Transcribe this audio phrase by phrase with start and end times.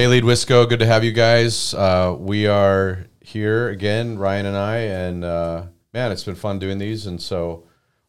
[0.00, 1.74] Hey, Lead Wisco, good to have you guys.
[1.74, 6.78] Uh, we are here again, Ryan and I, and uh, man, it's been fun doing
[6.78, 7.04] these.
[7.04, 7.64] And so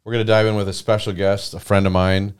[0.06, 2.36] we're going to dive in with a special guest, a friend of mine,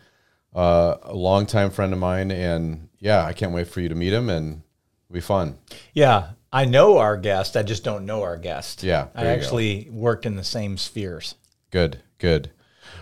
[0.56, 4.14] uh, a longtime friend of mine, and yeah, I can't wait for you to meet
[4.14, 4.62] him, and
[5.10, 5.58] it'll be fun.
[5.94, 7.58] Yeah, I know our guest.
[7.58, 8.84] I just don't know our guest.
[8.84, 9.34] Yeah, I you go.
[9.34, 11.36] actually worked in the same spheres.
[11.72, 12.52] Good, good.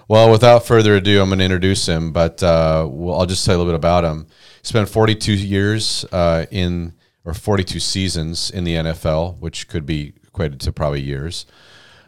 [0.08, 3.54] Well, without further ado, I'm going to introduce him, but uh, well, I'll just tell
[3.54, 4.26] you a little bit about him.
[4.62, 6.94] Spent 42 years uh, in,
[7.26, 11.46] or 42 seasons in the NFL, which could be equated to probably years.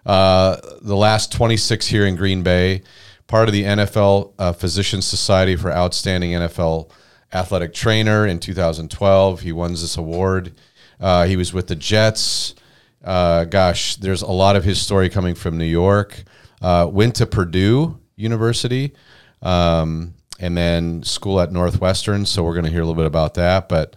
[0.05, 2.81] Uh, the last 26 here in Green Bay,
[3.27, 6.91] part of the NFL uh, Physician Society for Outstanding NFL
[7.33, 9.41] Athletic Trainer in 2012.
[9.41, 10.53] He won this award.
[10.99, 12.55] Uh, he was with the Jets.
[13.03, 16.23] Uh, gosh, there's a lot of his story coming from New York.
[16.61, 18.93] Uh, went to Purdue University
[19.41, 22.25] um, and then school at Northwestern.
[22.25, 23.69] So we're going to hear a little bit about that.
[23.69, 23.95] But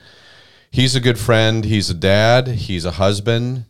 [0.71, 1.65] he's a good friend.
[1.65, 2.47] He's a dad.
[2.47, 3.65] He's a husband.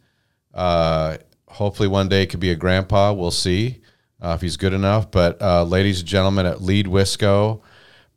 [0.53, 3.12] Uh, hopefully one day could be a grandpa.
[3.12, 3.81] We'll see
[4.20, 5.11] uh, if he's good enough.
[5.11, 7.62] But uh, ladies and gentlemen, at Lead Wisco,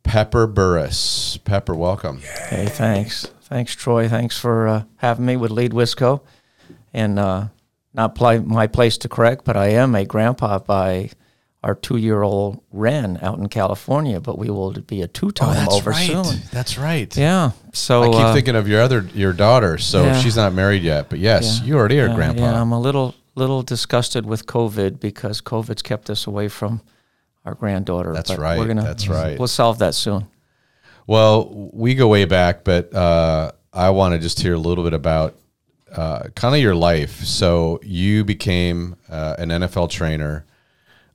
[0.02, 1.42] Pepper Burruss.
[1.44, 2.20] Pepper, welcome.
[2.48, 3.26] Hey, thanks.
[3.42, 4.08] Thanks, Troy.
[4.08, 6.20] Thanks for uh, having me with Lead Wisco.
[6.92, 7.48] And uh,
[7.94, 11.10] not pli- my place to correct, but I am a grandpa by
[11.62, 15.66] our two year old Ren out in California, but we will be a two time
[15.70, 16.40] oh, over soon.
[16.52, 17.14] That's right.
[17.16, 17.52] Yeah.
[17.72, 19.78] So I keep uh, thinking of your other your daughter.
[19.78, 20.20] So Yeah.
[20.20, 22.42] she's not married yet, but yes, yeah, you already are yeah, grandpa.
[22.42, 26.80] Yeah, I'm a little little disgusted with COVID because COVID's kept us away from
[27.44, 28.12] our granddaughter.
[28.12, 29.38] That's but right, We're gonna, that's right.
[29.38, 30.26] We'll solve that soon.
[31.06, 34.92] Well, we go way back, but uh, I want to just hear a little bit
[34.92, 35.36] about
[35.90, 37.24] uh, kind of your life.
[37.24, 40.44] So you became uh, an NFL trainer.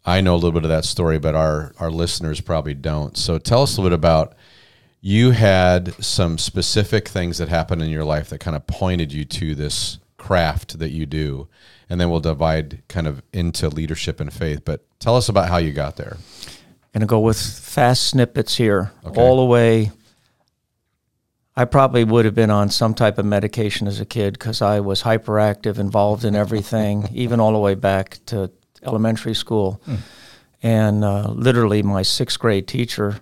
[0.06, 3.18] I know a little bit of that story, but our our listeners probably don't.
[3.18, 4.36] So tell us a little bit about
[5.02, 9.26] you had some specific things that happened in your life that kind of pointed you
[9.26, 11.48] to this craft that you do,
[11.90, 14.62] and then we'll divide kind of into leadership and faith.
[14.66, 16.18] But tell us about how you got there.
[16.94, 19.20] Gonna go with fast snippets here, Okay.
[19.22, 19.92] all the way.
[21.56, 24.80] I probably would have been on some type of medication as a kid because I
[24.80, 28.52] was hyperactive, involved in everything, even all the way back to
[28.86, 29.82] elementary school.
[30.62, 33.20] And uh, literally, my sixth grade teacher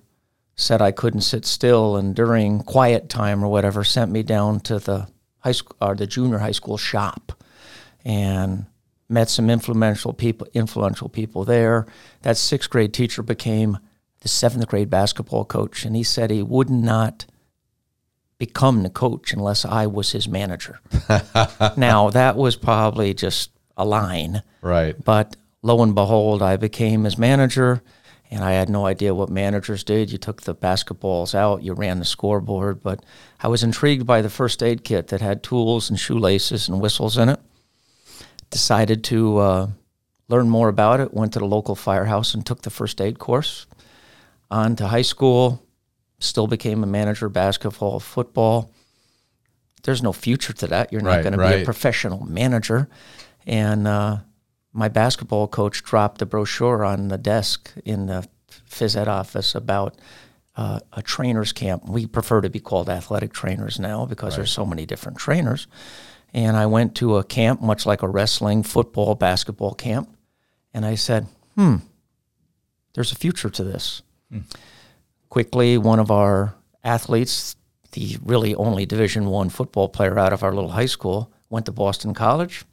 [0.55, 4.77] said I couldn't sit still, and during quiet time or whatever, sent me down to
[4.77, 5.07] the
[5.39, 7.33] high school or the junior high school shop,
[8.05, 8.67] and
[9.09, 10.47] met some influential people.
[10.53, 11.88] Influential people there.
[12.22, 13.79] That sixth grade teacher became
[14.22, 17.25] the seventh grade basketball coach, and he said he would not
[18.38, 20.79] become the coach unless I was his manager.
[21.78, 24.41] now that was probably just a line.
[24.61, 24.95] Right.
[25.03, 27.81] But lo and behold, I became his manager,
[28.29, 30.11] and I had no idea what managers did.
[30.11, 33.03] You took the basketballs out, you ran the scoreboard, but
[33.41, 37.17] I was intrigued by the first aid kit that had tools and shoelaces and whistles
[37.17, 37.39] in it.
[38.49, 39.67] Decided to uh,
[40.27, 43.66] learn more about it, went to the local firehouse and took the first aid course.
[44.49, 45.61] On to high school,
[46.19, 48.72] still became a manager, basketball, football.
[49.83, 50.91] There's no future to that.
[50.91, 52.88] You're not Right, going to be a professional manager.
[53.47, 54.17] And uh,
[54.74, 58.28] my basketball coach dropped a brochure on the desk in the
[58.70, 59.98] phys ed office about
[60.56, 61.88] uh, a trainer's camp.
[61.88, 65.68] We prefer to be called athletic trainers now because there's so many different trainers.
[66.34, 70.16] And I went to a camp, much like a wrestling, football, basketball camp.
[70.74, 71.78] And I said, hmm,
[72.94, 74.02] there's a future to this.
[75.30, 77.56] Quickly, one of our athletes,
[77.92, 81.72] the really only Division One football player out of our little high school, went to
[81.74, 82.64] Boston College,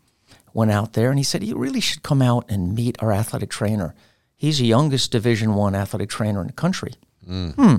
[0.55, 3.51] went out there, and he said, "You really should come out and meet our athletic
[3.51, 3.95] trainer.
[4.37, 6.95] He's the youngest Division One athletic trainer in the country."
[7.25, 7.77] Hmm.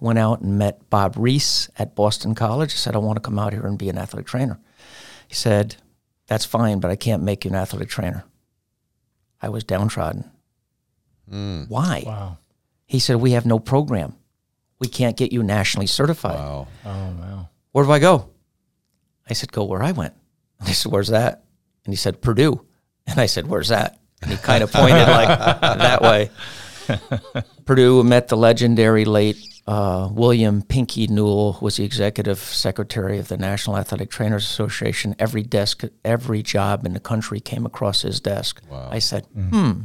[0.00, 2.72] Went out and met Bob Reese at Boston College.
[2.72, 4.60] I said, "I want to come out here and be an athletic trainer."
[5.26, 5.76] He said,
[6.26, 8.24] "That's fine, but I can't make you an athletic trainer."
[9.40, 10.30] I was downtrodden.
[11.68, 12.02] Why?
[12.06, 12.38] Wow.
[12.86, 14.16] He said, We have no program.
[14.78, 16.38] We can't get you nationally certified.
[16.38, 16.68] Wow.
[16.84, 17.48] Oh wow.
[17.72, 18.30] Where do I go?
[19.28, 20.14] I said, Go where I went.
[20.58, 21.44] And I said, Where's that?
[21.88, 22.66] And he said, Purdue.
[23.06, 23.98] And I said, Where's that?
[24.20, 25.28] And he kind of pointed like
[25.60, 26.30] that way.
[27.64, 33.28] Purdue met the legendary late uh, William Pinky Newell, who was the executive secretary of
[33.28, 35.16] the National Athletic Trainers Association.
[35.18, 38.60] Every desk, every job in the country came across his desk.
[38.70, 39.84] I said, hmm.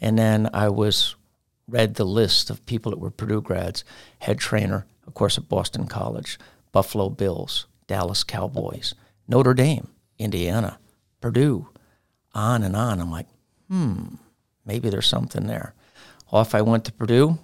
[0.00, 1.14] And then I was
[1.68, 3.84] read the list of people that were Purdue grads,
[4.18, 6.40] head trainer, of course, at Boston College,
[6.72, 8.94] Buffalo Bills, Dallas Cowboys,
[9.28, 9.88] Notre Dame,
[10.18, 10.78] Indiana,
[11.24, 11.66] Purdue,
[12.34, 13.00] on and on.
[13.00, 13.28] I'm like,
[13.70, 14.16] hmm,
[14.66, 15.74] maybe there's something there.
[16.30, 17.38] Off I went to Purdue,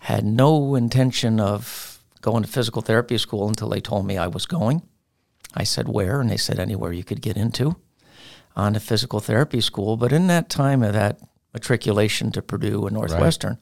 [0.00, 4.44] had no intention of going to physical therapy school until they told me I was
[4.44, 4.82] going.
[5.54, 6.20] I said, Where?
[6.20, 7.76] And they said, Anywhere you could get into
[8.54, 9.96] on to physical therapy school.
[9.96, 11.18] But in that time of that
[11.54, 13.56] matriculation to Purdue and Northwestern,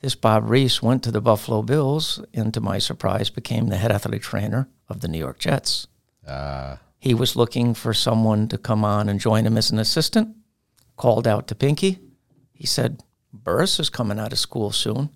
[0.00, 3.92] this Bob Reese went to the Buffalo Bills and, to my surprise, became the head
[3.92, 5.86] athletic trainer of the New York Jets.
[6.26, 10.34] Uh, He was looking for someone to come on and join him as an assistant.
[10.96, 12.00] Called out to Pinky.
[12.52, 13.00] He said,
[13.32, 15.10] Burruss is coming out of school soon.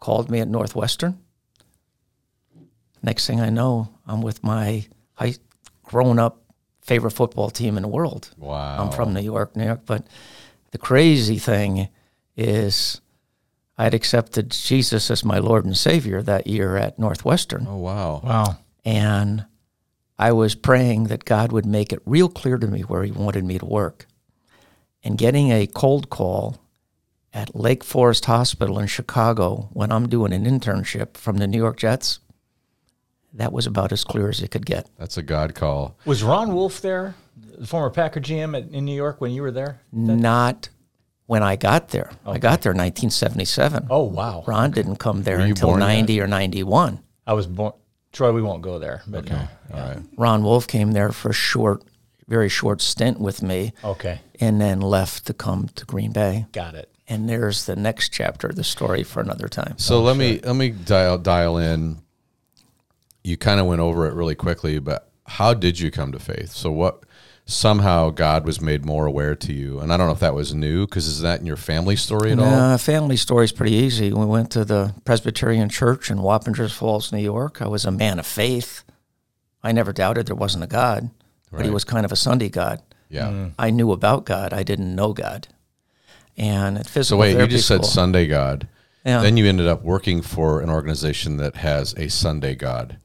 [0.00, 1.20] Called me at Northwestern.
[3.04, 5.34] Next thing I know, I'm with my high,
[5.84, 6.42] grown up
[6.82, 8.34] favorite football team in the world.
[8.36, 8.82] wow.
[8.82, 9.82] I'm from New York, New York.
[9.86, 10.08] But
[10.72, 11.88] the crazy thing
[12.36, 13.00] is,
[13.78, 17.66] I'd accepted Jesus as my Lord and Savior that year at Northwestern.
[17.68, 18.20] Oh wow.
[18.24, 18.58] Wow.
[18.84, 19.46] And
[20.20, 23.42] I was praying that God would make it real clear to me where He wanted
[23.42, 24.06] me to work.
[25.02, 26.58] And getting a cold call
[27.32, 31.78] at Lake Forest Hospital in Chicago when I'm doing an internship from the New York
[31.78, 32.18] Jets,
[33.32, 34.90] that was about as clear as it could get.
[34.98, 35.96] That's a God call.
[36.04, 37.14] Was Ron Wolf there,
[37.58, 39.80] the former Packer GM at, in New York when you were there?
[39.90, 40.68] Not
[41.24, 42.10] when I got there.
[42.26, 43.86] I got there in 1977.
[43.88, 44.44] Oh wow.
[44.46, 45.86] Ron didn't come there until born yet?
[45.86, 47.00] 90 or 91.
[47.26, 47.72] I was born.
[48.12, 49.02] Troy, we won't go there.
[49.06, 49.48] But no.
[49.72, 49.98] All right.
[50.16, 51.82] Ron Wolf came there for a short,
[52.26, 54.20] very short stint with me Okay.
[54.40, 56.46] and then left to come to Green Bay.
[56.52, 56.88] Got it.
[57.08, 59.74] And there's the next chapter of the story for another time.
[59.78, 61.98] So oh, let me let me dial dial in.
[63.24, 66.50] You kind of went over it really quickly, but how did you come to faith?
[66.52, 67.02] So what
[67.50, 70.54] somehow God was made more aware to you, and I don't know if that was
[70.54, 72.44] new because is that in your family story at all?
[72.46, 74.12] Uh, family story's pretty easy.
[74.12, 77.60] We went to the Presbyterian Church in Wappingers Falls, New York.
[77.60, 78.84] I was a man of faith.
[79.62, 81.10] I never doubted there wasn't a God,
[81.52, 82.80] but he was kind of a Sunday God.
[83.08, 83.50] Yeah.
[83.58, 84.52] I knew about God.
[84.52, 85.48] I didn't know God.
[86.36, 88.68] And at So physical wait, you therapy just said school- Sunday God.
[89.04, 89.22] Yeah.
[89.22, 92.98] Then you ended up working for an organization that has a Sunday God.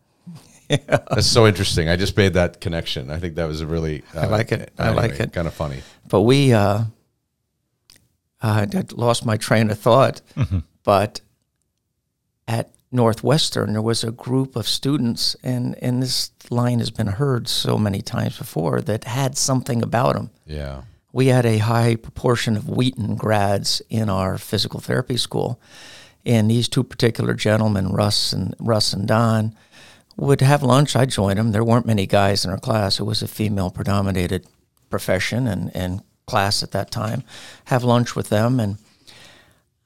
[0.67, 1.89] That's so interesting.
[1.89, 3.11] I just made that connection.
[3.11, 4.03] I think that was a really.
[4.15, 4.71] Uh, I like it.
[4.77, 5.33] I like it.
[5.33, 5.81] Kind of funny.
[6.07, 6.83] But we, uh,
[8.41, 10.21] I lost my train of thought.
[10.83, 11.21] But
[12.47, 17.47] at Northwestern, there was a group of students, and, and this line has been heard
[17.47, 20.29] so many times before, that had something about them.
[20.45, 20.83] Yeah.
[21.11, 25.59] We had a high proportion of Wheaton grads in our physical therapy school.
[26.25, 29.55] And these two particular gentlemen, Russ and Russ and Don,
[30.17, 30.95] would have lunch.
[30.95, 31.51] I'd join them.
[31.51, 32.99] There weren't many guys in our class.
[32.99, 34.47] It was a female predominated
[34.89, 37.23] profession and, and class at that time.
[37.65, 38.59] Have lunch with them.
[38.59, 38.77] And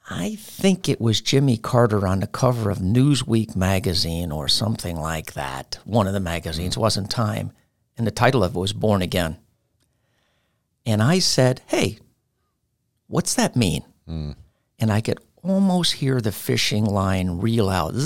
[0.10, 5.34] I think it was Jimmy Carter on the cover of Newsweek magazine or something like
[5.34, 5.80] that.
[5.84, 6.82] One of the magazines mm-hmm.
[6.82, 7.52] wasn't Time.
[7.98, 9.38] And the title of it was Born Again.
[10.86, 12.00] And I said, Hey,
[13.08, 13.84] what's that mean?
[14.08, 14.36] Mm.
[14.80, 17.94] And I could almost hear the fishing line reel out.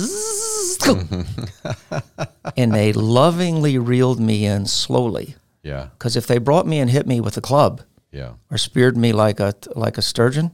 [2.56, 5.34] And they lovingly reeled me in slowly.
[5.62, 5.88] Yeah.
[5.98, 7.82] Because if they brought me and hit me with a club
[8.12, 8.34] Yeah.
[8.50, 10.52] or speared me like a like a sturgeon,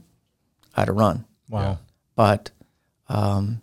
[0.75, 1.25] I'd have run.
[1.49, 1.79] Wow.
[2.15, 2.51] But
[3.09, 3.61] um,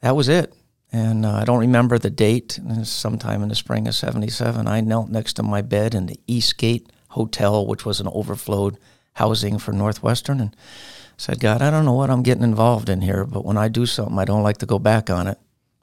[0.00, 0.52] that was it.
[0.92, 2.58] And uh, I don't remember the date.
[2.58, 4.66] It was sometime in the spring of '77.
[4.66, 8.78] I knelt next to my bed in the Eastgate Hotel, which was an overflowed
[9.14, 10.56] housing for Northwestern, and
[11.22, 13.86] said, "God, I don't know what I'm getting involved in here, but when I do
[13.86, 15.38] something, I don't like to go back on it.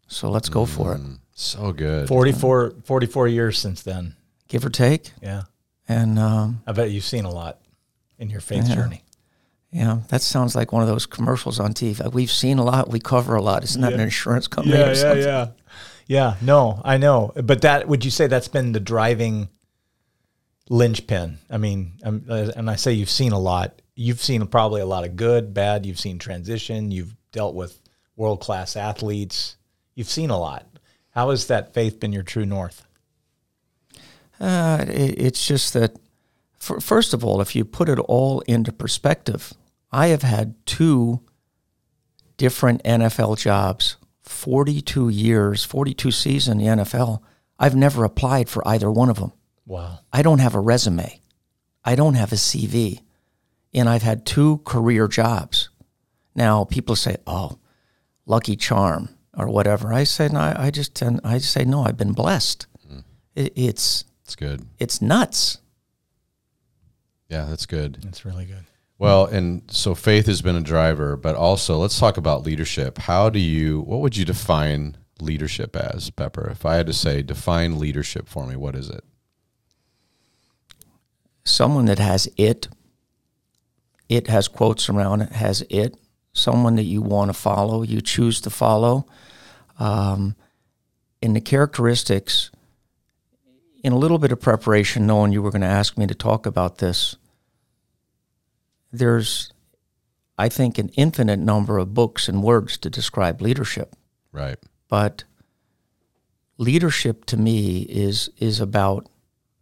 [0.08, 1.01] So let's go for it,
[1.34, 2.08] So good.
[2.08, 4.15] 44, 44 years since then.
[4.48, 5.43] give or take." Yeah.
[5.88, 7.60] And um, I bet you've seen a lot
[8.17, 8.75] in your faith Yeah.
[8.75, 9.03] journey.
[9.72, 12.12] yeah, that sounds like one of those commercials on TV.
[12.12, 13.63] We've seen a lot, we cover a lot.
[13.63, 15.24] Isn't that an insurance company or something?
[15.24, 15.48] yeah.
[16.08, 17.31] Yeah, no, I know.
[17.36, 19.48] But that would you say that's been the driving
[20.69, 21.38] linchpin?
[21.50, 23.81] I mean, um, uh, and I say you've seen a lot.
[24.01, 25.86] You've seen probably a lot of good, bad.
[25.86, 26.89] You've seen transition.
[26.89, 27.82] You've dealt with
[28.15, 29.58] world class athletes.
[29.94, 30.65] You've seen a lot.
[31.10, 32.86] How has that faith been your true north?
[34.39, 35.98] Uh, it, it's just that,
[36.58, 39.53] for, first of all, if you put it all into perspective,
[39.91, 41.20] I have had two
[42.38, 47.22] different NFL jobs, 42 years, 42 season in the NFL.
[47.60, 49.34] I've never applied for either one of them.
[49.65, 50.00] Wow.
[50.13, 51.20] I don't have a resume.
[51.84, 53.01] I don't have a CV.
[53.73, 55.69] And I've had two career jobs.
[56.35, 57.59] Now people say, "Oh,
[58.25, 59.93] lucky charm" or whatever.
[59.93, 61.83] I say, "No, I I just tend, I say no.
[61.83, 62.65] I've been blessed.
[62.91, 63.03] Mm.
[63.35, 64.65] It, it's It's good.
[64.79, 65.59] it's nuts."
[67.29, 67.99] Yeah, that's good.
[68.01, 68.65] That's really good.
[68.97, 72.97] Well, and so faith has been a driver, but also let's talk about leadership.
[72.97, 76.49] How do you, what would you define leadership as, Pepper?
[76.49, 79.03] If I had to say, define leadership for me, what is it?
[81.45, 82.67] someone that has it,
[84.09, 85.95] it has quotes around it, has it,
[86.33, 89.05] someone that you want to follow, you choose to follow.
[89.77, 90.35] Um,
[91.21, 92.49] in the characteristics,
[93.83, 96.45] in a little bit of preparation, knowing you were going to ask me to talk
[96.45, 97.15] about this,
[98.91, 99.53] there's,
[100.37, 103.95] I think, an infinite number of books and words to describe leadership.
[104.31, 104.57] Right.
[104.87, 105.23] But
[106.57, 109.07] leadership to me is is about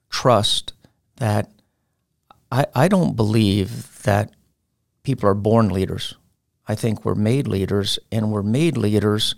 [0.09, 0.73] trust
[1.17, 1.51] that
[2.51, 4.31] I, I don't believe that
[5.07, 6.15] people are born leaders.
[6.67, 9.35] I think we're made leaders, and we're made leaders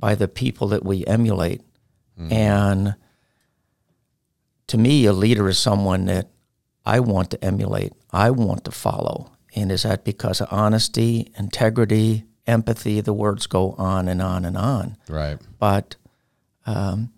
[0.00, 1.62] by the people that we emulate.
[2.32, 2.96] And
[4.66, 6.28] to me, a leader is someone that
[6.84, 9.30] I want to emulate, I want to follow.
[9.54, 13.00] And is that because of honesty, integrity, empathy?
[13.00, 14.96] The words go on and on and on.
[15.08, 15.38] Right.
[15.60, 15.94] But,
[16.66, 17.12] um,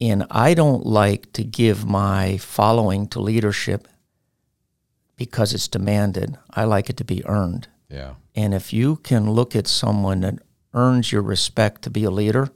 [0.00, 3.86] and I don't like to give my following to leadership
[5.16, 6.36] because it's demanded.
[6.50, 7.68] I like it to be earned.
[7.88, 8.14] Yeah.
[8.34, 10.38] And if you can look at someone that
[10.74, 12.50] earns your respect to be a leader,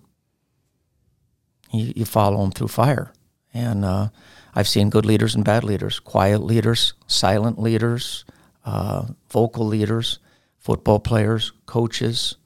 [1.72, 3.12] you, you follow them through fire.
[3.54, 4.08] And uh,
[4.54, 8.24] I've seen good leaders and bad leaders, quiet leaders, silent leaders,
[8.64, 10.18] uh, vocal leaders,
[10.58, 12.36] football players, coaches,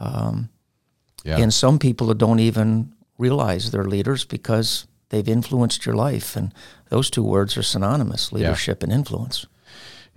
[0.00, 1.38] Yeah.
[1.38, 6.34] and some people that don't even realize they're leaders because they've influenced your life.
[6.36, 6.52] And
[6.88, 9.46] those two words are synonymous leadership and influence.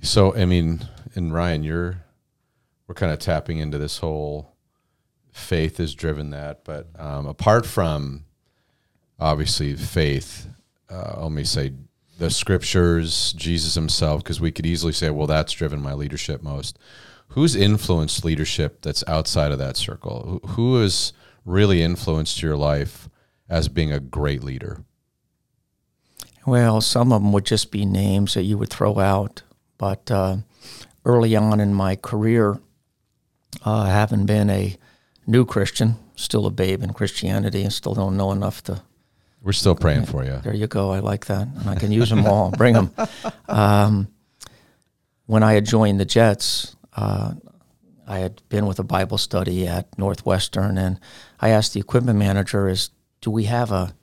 [0.05, 2.03] So I mean, and Ryan, you're
[2.87, 4.55] we're kind of tapping into this whole
[5.31, 8.23] faith has driven that, but um, apart from
[9.19, 10.47] obviously faith,
[10.89, 11.73] uh, let me say
[12.19, 16.77] the scriptures, Jesus Himself, because we could easily say, well, that's driven my leadership most.
[17.29, 20.39] Who's influenced leadership that's outside of that circle?
[20.43, 21.11] Who- Who has
[21.43, 23.09] really influenced your life
[23.49, 24.85] as being a great leader?
[26.45, 29.41] Well, some of them would just be names that you would throw out.
[29.77, 30.37] But uh,
[31.03, 32.59] early on in my career,
[33.63, 34.77] uh, having been a
[35.27, 38.81] new Christian, still a babe in Christianity, and still don't know enough to
[39.41, 40.39] We're still praying for you.
[40.43, 40.91] There you go.
[40.91, 41.47] I like that.
[41.47, 42.51] And I can use them all.
[42.51, 42.91] Bring them.
[43.47, 44.07] Um,
[45.27, 47.33] when I had joined the Jets, uh,
[48.07, 50.99] I had been with a Bible study at Northwestern, and
[51.39, 52.91] I asked the equipment manager, "Is
[53.21, 53.95] do we have a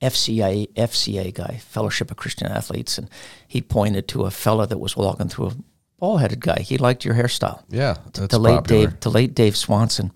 [0.00, 3.08] FCA FCA guy, Fellowship of Christian Athletes?" And
[3.46, 5.56] he pointed to a fella that was walking through a
[5.98, 6.60] ball-headed guy.
[6.60, 8.64] He liked your hairstyle Yeah, that's to late.
[8.64, 10.12] Dave to late Dave Swanson.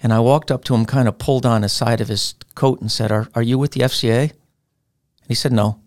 [0.00, 2.80] And I walked up to him, kind of pulled on the side of his coat,
[2.80, 5.80] and said, "Are are you with the FCA?" And he said, "No."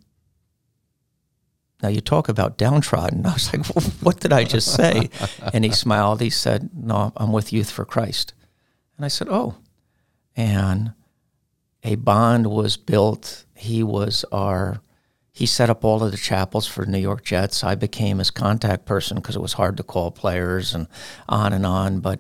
[1.82, 3.26] Now you talk about downtrodden.
[3.26, 5.10] I was like, well, "What did I just say?"
[5.54, 6.22] and he smiled.
[6.22, 8.34] He said, "No, I'm with Youth for Christ."
[8.98, 9.56] And I said, "Oh."
[10.36, 10.94] And
[11.84, 13.46] a bond was built.
[13.56, 14.82] He was our
[15.34, 17.64] he set up all of the chapels for New York Jets.
[17.64, 20.88] I became his contact person because it was hard to call players and
[21.30, 22.02] on and on.
[22.02, 22.20] But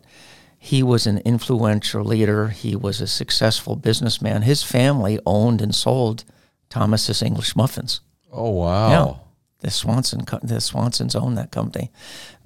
[0.57, 2.47] he was an influential leader.
[2.47, 4.43] He was a successful businessman.
[4.43, 6.23] His family owned and sold
[6.69, 7.99] Thomas's English Muffins.
[8.31, 8.89] Oh wow.
[8.89, 9.13] Yeah,
[9.59, 11.91] the Swanson the Swansons owned that company.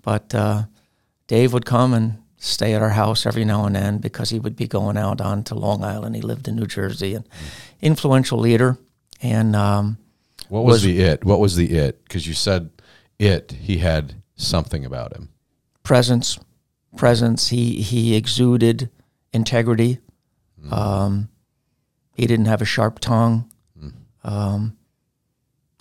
[0.01, 0.63] But uh,
[1.27, 4.55] Dave would come and stay at our house every now and then because he would
[4.55, 6.15] be going out on to Long Island.
[6.15, 7.27] He lived in New Jersey and
[7.81, 8.77] influential leader.
[9.21, 9.97] And um,
[10.49, 11.23] What was, was- the it?
[11.25, 12.03] What was the it?
[12.03, 12.69] Because you said
[13.19, 13.51] it.
[13.51, 15.29] He had something about him.
[15.83, 16.37] presence,
[16.97, 17.47] presence.
[17.49, 18.89] He he exuded
[19.33, 19.99] integrity.
[20.71, 21.29] Um,
[22.15, 23.49] he didn't have a sharp tongue.
[24.23, 24.77] Um,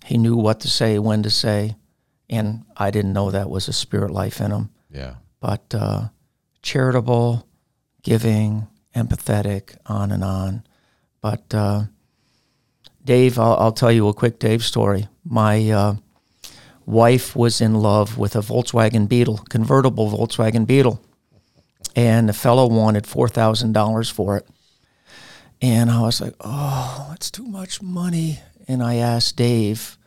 [0.04, 1.76] he knew what to say, when to say,
[2.28, 4.68] and I didn't know that was a spirit life in him.
[4.90, 5.14] Yeah.
[5.40, 6.09] But uh,
[6.64, 7.47] charitable,
[8.02, 8.66] giving,
[8.97, 10.64] empathetic, on and on.
[11.21, 11.85] But uh,
[13.04, 15.06] Dave, I'll, I'll tell you a quick Dave story.
[15.25, 15.94] My uh,
[16.87, 21.00] wife was in love with a Volkswagen Beetle, convertible Volkswagen Beetle,
[21.94, 24.49] and the fellow wanted four thousand dollars for it.
[25.61, 29.99] And I was like, "Oh, that's too much money." And I asked Dave,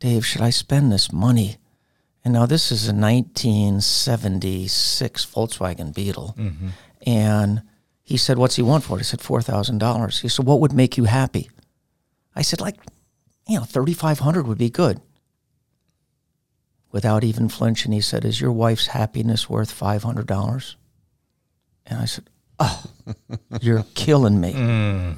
[0.00, 1.58] "Dave, should I spend this money?"
[2.24, 6.68] And now this is a 1976 Volkswagen Beetle, mm-hmm.
[7.04, 7.62] and
[8.02, 10.20] he said, "What's he want for it?" I said, four thousand dollars.
[10.20, 11.50] He said, "What would make you happy?"
[12.36, 12.76] I said, "Like,
[13.48, 15.00] you know, thirty five hundred would be good."
[16.92, 20.76] Without even flinching, he said, "Is your wife's happiness worth five hundred dollars?"
[21.86, 22.84] And I said, "Oh,
[23.60, 25.14] you're killing me." Mm.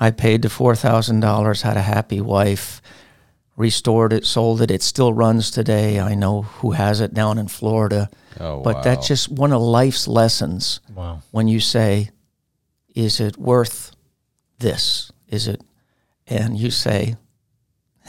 [0.00, 2.82] I paid the four thousand dollars, had a happy wife,
[3.56, 4.70] restored it, sold it.
[4.70, 6.00] It still runs today.
[6.00, 8.10] I know who has it down in Florida.
[8.40, 8.82] Oh, but wow.
[8.82, 11.22] that's just one of life's lessons Wow.
[11.30, 12.10] when you say,
[12.94, 13.92] "Is it worth
[14.58, 15.12] this?
[15.28, 15.62] Is it?"
[16.26, 17.16] And you say,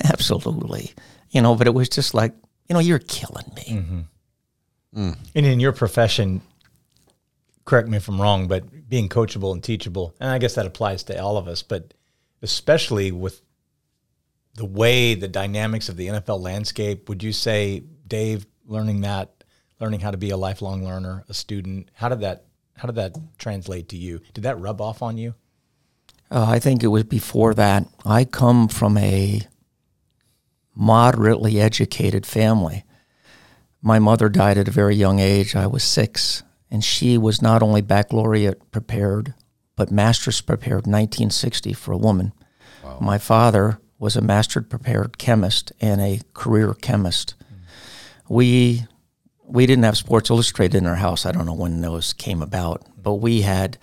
[0.04, 0.94] "Absolutely."
[1.30, 2.34] You know, but it was just like,
[2.68, 3.64] you know, you're killing me.
[3.68, 4.02] Mm-hmm.
[5.10, 5.18] Mm.
[5.36, 6.42] And in your profession,
[7.66, 11.04] correct me if I'm wrong, but being coachable and teachable, and I guess that applies
[11.04, 11.94] to all of us, but
[12.42, 13.42] especially with
[14.56, 19.44] the way the dynamics of the NFL landscape, would you say, Dave, learning that,
[19.80, 22.46] learning how to be a lifelong learner, a student, how did that
[22.78, 24.20] how did that translate to you?
[24.34, 25.34] Did that rub off on you?
[26.30, 27.88] Uh, I think it was before that.
[28.06, 29.42] I come from a
[30.76, 32.84] moderately educated family.
[33.82, 35.56] My mother died at a very young age.
[35.56, 39.34] I was six, and she was not only baccalaureate prepared,
[39.78, 42.34] but master's prepared 1960 for a woman.
[42.84, 42.98] Wow.
[43.00, 47.36] My father was a master's prepared chemist and a career chemist.
[47.44, 47.58] Mm.
[48.30, 48.86] We
[49.48, 51.26] we didn't have Sports Illustrated in our house.
[51.26, 53.78] I don't know when those came about, but we had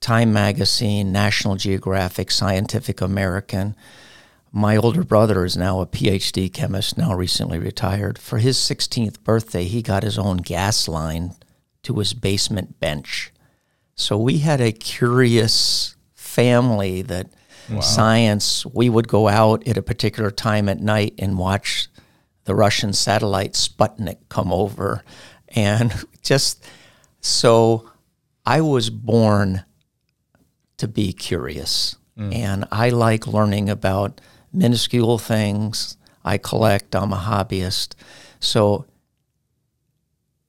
[0.00, 3.74] Time Magazine, National Geographic, Scientific American.
[4.52, 8.18] My older brother is now a PhD chemist, now recently retired.
[8.18, 11.34] For his 16th birthday, he got his own gas line
[11.82, 13.32] to his basement bench.
[13.94, 17.28] So we had a curious family that
[17.76, 17.80] wow.
[17.80, 21.88] science, we would go out at a particular time at night and watch
[22.44, 25.04] the Russian satellite Sputnik come over.
[25.48, 26.64] And just
[27.20, 27.90] so
[28.44, 29.64] I was born
[30.78, 31.96] to be curious.
[32.18, 32.34] Mm.
[32.34, 34.20] And I like learning about
[34.52, 35.96] minuscule things.
[36.24, 37.94] I collect, I'm a hobbyist.
[38.40, 38.86] So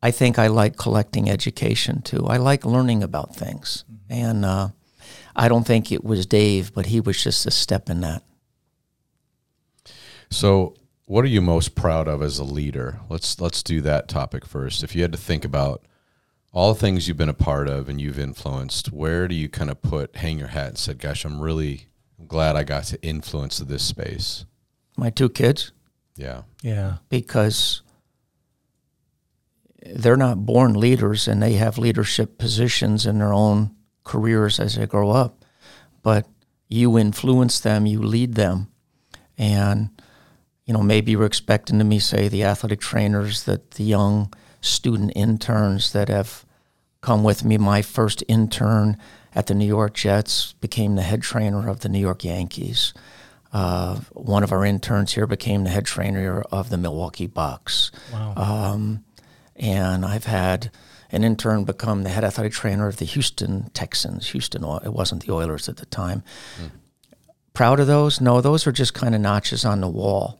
[0.01, 2.25] I think I like collecting education too.
[2.27, 3.83] I like learning about things.
[3.91, 4.13] Mm-hmm.
[4.13, 4.69] And uh,
[5.35, 8.23] I don't think it was Dave, but he was just a step in that.
[10.29, 13.01] So what are you most proud of as a leader?
[13.09, 14.83] Let's let's do that topic first.
[14.83, 15.85] If you had to think about
[16.53, 19.69] all the things you've been a part of and you've influenced, where do you kind
[19.69, 21.87] of put hang your hat and said, "Gosh, I'm really
[22.27, 24.45] glad I got to influence this space."
[24.97, 25.73] My two kids.
[26.15, 26.43] Yeah.
[26.61, 26.97] Yeah.
[27.09, 27.81] Because
[29.83, 34.85] they're not born leaders and they have leadership positions in their own careers as they
[34.85, 35.45] grow up,
[36.01, 36.27] but
[36.67, 38.67] you influence them, you lead them,
[39.37, 39.89] and
[40.65, 45.11] you know, maybe you're expecting to me say the athletic trainers that the young student
[45.15, 46.45] interns that have
[47.01, 47.57] come with me.
[47.57, 48.97] My first intern
[49.33, 52.93] at the New York Jets became the head trainer of the New York Yankees.
[53.51, 57.91] Uh, one of our interns here became the head trainer of the Milwaukee Bucks.
[58.13, 58.33] Wow.
[58.37, 59.03] Um,
[59.57, 60.71] and I've had
[61.11, 64.29] an intern become the head athletic trainer of the Houston Texans.
[64.29, 66.23] Houston, it wasn't the Oilers at the time.
[66.61, 66.71] Mm.
[67.53, 68.21] Proud of those?
[68.21, 70.39] No, those are just kind of notches on the wall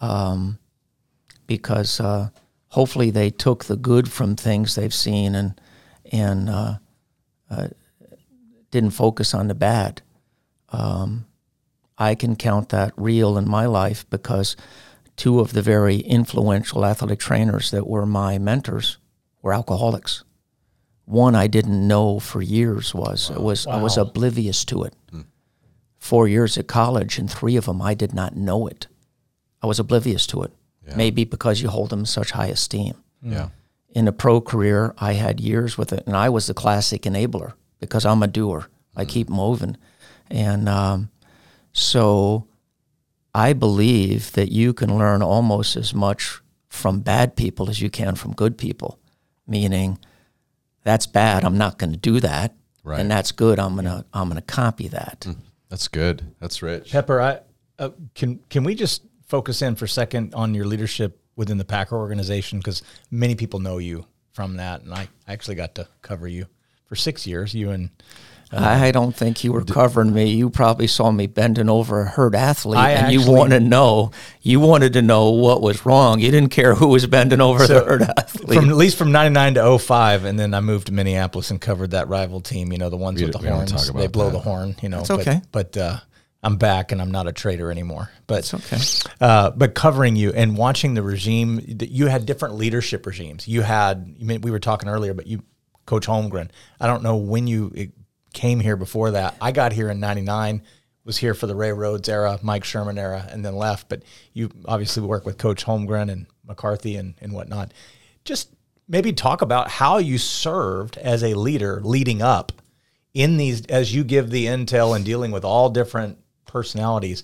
[0.00, 0.58] um,
[1.46, 2.30] because uh,
[2.70, 5.60] hopefully they took the good from things they've seen and
[6.10, 6.74] and uh,
[7.50, 7.68] uh,
[8.70, 10.02] didn't focus on the bad.
[10.70, 11.26] Um,
[11.96, 14.56] I can count that real in my life because
[15.16, 18.96] two of the very influential athletic trainers that were my mentors
[19.42, 20.24] were alcoholics.
[21.04, 23.40] One I didn't know for years was wow.
[23.40, 23.78] was wow.
[23.78, 24.94] I was oblivious to it.
[25.10, 25.22] Hmm.
[25.98, 28.86] Four years at college, and three of them I did not know it.
[29.62, 30.52] I was oblivious to it.
[30.86, 30.96] Yeah.
[30.96, 32.94] Maybe because you hold them in such high esteem.
[33.22, 33.48] Yeah.
[33.90, 37.54] In a pro career, I had years with it, and I was the classic enabler
[37.80, 38.68] because I'm a doer.
[38.94, 39.08] I mm.
[39.08, 39.76] keep moving,
[40.30, 41.10] and um,
[41.72, 42.46] so
[43.34, 48.14] I believe that you can learn almost as much from bad people as you can
[48.14, 48.98] from good people.
[49.48, 49.98] Meaning,
[50.84, 51.44] that's bad.
[51.44, 53.00] I'm not going to do that, right.
[53.00, 53.58] and that's good.
[53.58, 55.20] I'm gonna I'm gonna copy that.
[55.20, 55.36] Mm.
[55.68, 56.34] That's good.
[56.40, 56.92] That's rich.
[56.92, 57.40] Pepper, I
[57.78, 61.64] uh, can can we just focus in for a second on your leadership within the
[61.64, 66.28] Packer organization because many people know you from that, and I actually got to cover
[66.28, 66.46] you
[66.86, 67.54] for six years.
[67.54, 67.90] You and
[68.52, 70.30] I don't think you were covering me.
[70.30, 73.64] You probably saw me bending over a hurt athlete, I and actually, you wanted to
[73.64, 74.10] know.
[74.40, 76.20] You wanted to know what was wrong.
[76.20, 78.58] You didn't care who was bending over so the hurt athlete.
[78.58, 81.90] From at least from '99 to 05, and then I moved to Minneapolis and covered
[81.90, 82.72] that rival team.
[82.72, 83.92] You know, the ones we, with the horns.
[83.92, 84.32] They blow that.
[84.32, 84.76] the horn.
[84.82, 85.40] You know, That's okay.
[85.52, 85.98] But, but uh,
[86.42, 88.10] I'm back and I'm not a traitor anymore.
[88.26, 88.78] But it's okay.
[89.20, 93.48] Uh, but covering you and watching the regime, you had different leadership regimes.
[93.48, 95.42] You had, I mean, we were talking earlier, but you,
[95.86, 96.50] Coach Holmgren.
[96.80, 97.90] I don't know when you
[98.32, 99.36] came here before that.
[99.40, 100.62] I got here in '99,
[101.04, 103.88] was here for the Ray Rhodes era, Mike Sherman era, and then left.
[103.88, 107.72] But you obviously work with Coach Holmgren and McCarthy and, and whatnot.
[108.24, 108.50] Just
[108.88, 112.52] maybe talk about how you served as a leader leading up
[113.14, 117.22] in these as you give the intel and dealing with all different personalities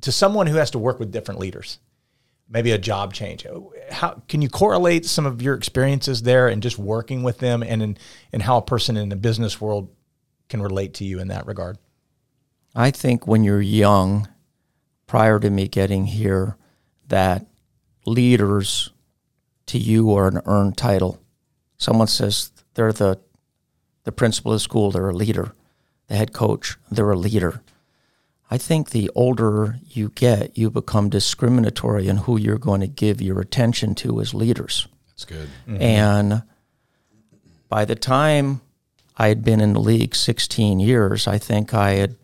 [0.00, 1.78] to someone who has to work with different leaders
[2.48, 3.46] maybe a job change
[3.90, 7.82] how can you correlate some of your experiences there and just working with them and
[7.82, 7.98] in,
[8.32, 9.88] and how a person in the business world
[10.48, 11.78] can relate to you in that regard
[12.74, 14.28] i think when you're young
[15.06, 16.56] prior to me getting here
[17.08, 17.46] that
[18.06, 18.90] leaders
[19.66, 21.20] to you are an earned title
[21.78, 23.18] someone says they're the
[24.04, 25.54] the principal of the school, they're a leader.
[26.06, 27.62] The head coach, they're a leader.
[28.50, 33.20] I think the older you get, you become discriminatory in who you're going to give
[33.20, 34.86] your attention to as leaders.
[35.08, 35.48] That's good.
[35.66, 35.82] Mm-hmm.
[35.82, 36.42] And
[37.70, 38.60] by the time
[39.16, 42.16] I had been in the league 16 years, I think I had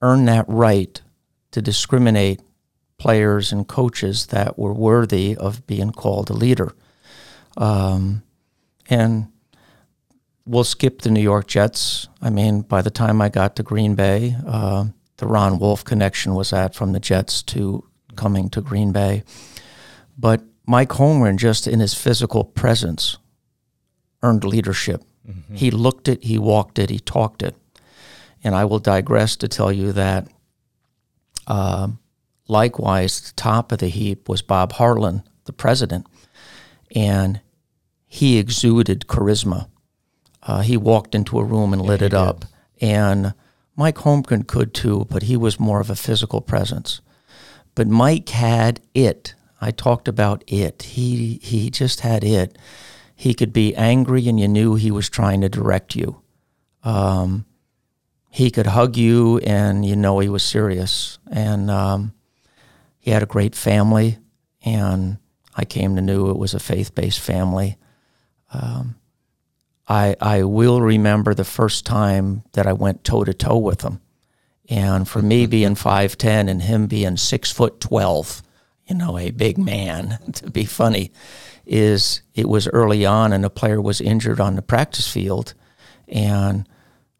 [0.00, 1.00] earned that right
[1.52, 2.40] to discriminate
[2.98, 6.74] players and coaches that were worthy of being called a leader.
[7.56, 8.22] Um,
[8.88, 9.28] and
[10.44, 12.08] we'll skip the New York Jets.
[12.20, 14.86] I mean, by the time I got to Green Bay, uh,
[15.18, 17.84] the Ron Wolf connection was that from the Jets to
[18.16, 19.22] coming to Green Bay.
[20.18, 23.18] But Mike Holmgren, just in his physical presence,
[24.22, 25.02] earned leadership.
[25.54, 27.54] He looked it, he walked it, he talked it.
[28.42, 30.26] And I will digress to tell you that
[31.46, 31.98] um,
[32.48, 36.06] likewise, the top of the heap was Bob Harlan, the president,
[36.94, 37.40] and
[38.06, 39.68] he exuded charisma.
[40.42, 42.44] Uh, he walked into a room and lit it up.
[42.80, 43.34] And
[43.76, 47.00] Mike Holmgren could too, but he was more of a physical presence.
[47.74, 49.34] But Mike had it.
[49.60, 50.82] I talked about it.
[50.82, 52.58] He he just had it.
[53.22, 56.20] He could be angry, and you knew he was trying to direct you.
[56.82, 57.46] Um,
[58.28, 61.20] he could hug you, and you know he was serious.
[61.30, 62.14] And um,
[62.98, 64.18] he had a great family,
[64.64, 65.18] and
[65.54, 67.78] I came to know it was a faith based family.
[68.52, 68.96] Um,
[69.86, 74.00] I I will remember the first time that I went toe to toe with him,
[74.68, 78.42] and for me being five ten and him being six foot twelve,
[78.84, 81.12] you know, a big man to be funny,
[81.66, 85.54] is it was early on, and a player was injured on the practice field,
[86.08, 86.68] and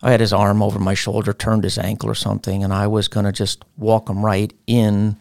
[0.03, 3.09] I had his arm over my shoulder, turned his ankle or something, and I was
[3.09, 5.17] going to just walk him right in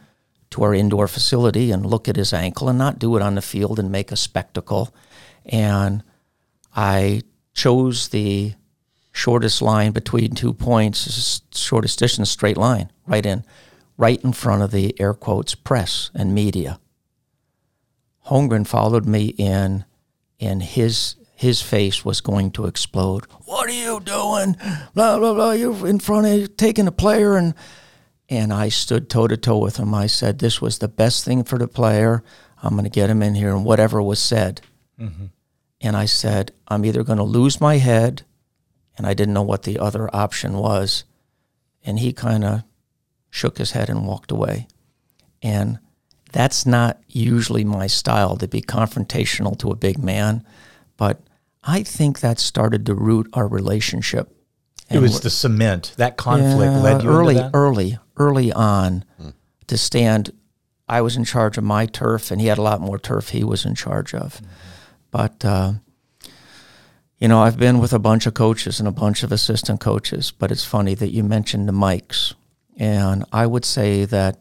[0.50, 3.42] to our indoor facility and look at his ankle and not do it on the
[3.42, 4.94] field and make a spectacle.
[5.46, 6.04] And
[6.76, 7.22] I
[7.54, 8.56] chose the
[9.14, 13.46] shortest line between two points, shortest distance, straight line, right in,
[13.98, 16.80] right in front of the air quotes press and media.
[18.32, 19.84] Holmgren followed me in,
[20.40, 23.26] and his his face was going to explode.
[23.46, 24.56] What are you doing?
[24.94, 25.52] Blah blah blah.
[25.52, 27.54] You're in front of taking a player, and
[28.30, 29.94] and I stood toe to toe with him.
[29.94, 32.24] I said this was the best thing for the player.
[32.64, 34.62] I'm going to get him in here, and whatever was said.
[34.98, 35.26] Mm-hmm.
[35.82, 38.22] And I said, I'm either going to lose my head,
[38.98, 41.04] and I didn't know what the other option was.
[41.84, 42.64] And he kind of
[43.32, 44.68] shook his head and walked away.
[45.42, 45.80] And
[46.32, 50.46] that's not usually my style to be confrontational to a big man,
[50.98, 51.22] but
[51.64, 54.36] I think that started to root our relationship.
[54.90, 55.94] It was the cement.
[55.98, 57.56] That conflict Yeah, led you early, into that?
[57.58, 59.06] early, early on
[59.68, 60.32] to stand.
[60.90, 63.44] I was in charge of my turf, and he had a lot more turf he
[63.44, 64.42] was in charge of.
[65.12, 65.74] But uh,
[67.20, 70.32] you know, I've been with a bunch of coaches and a bunch of assistant coaches.
[70.32, 72.34] But it's funny that you mentioned the Mikes,
[72.78, 74.41] and I would say that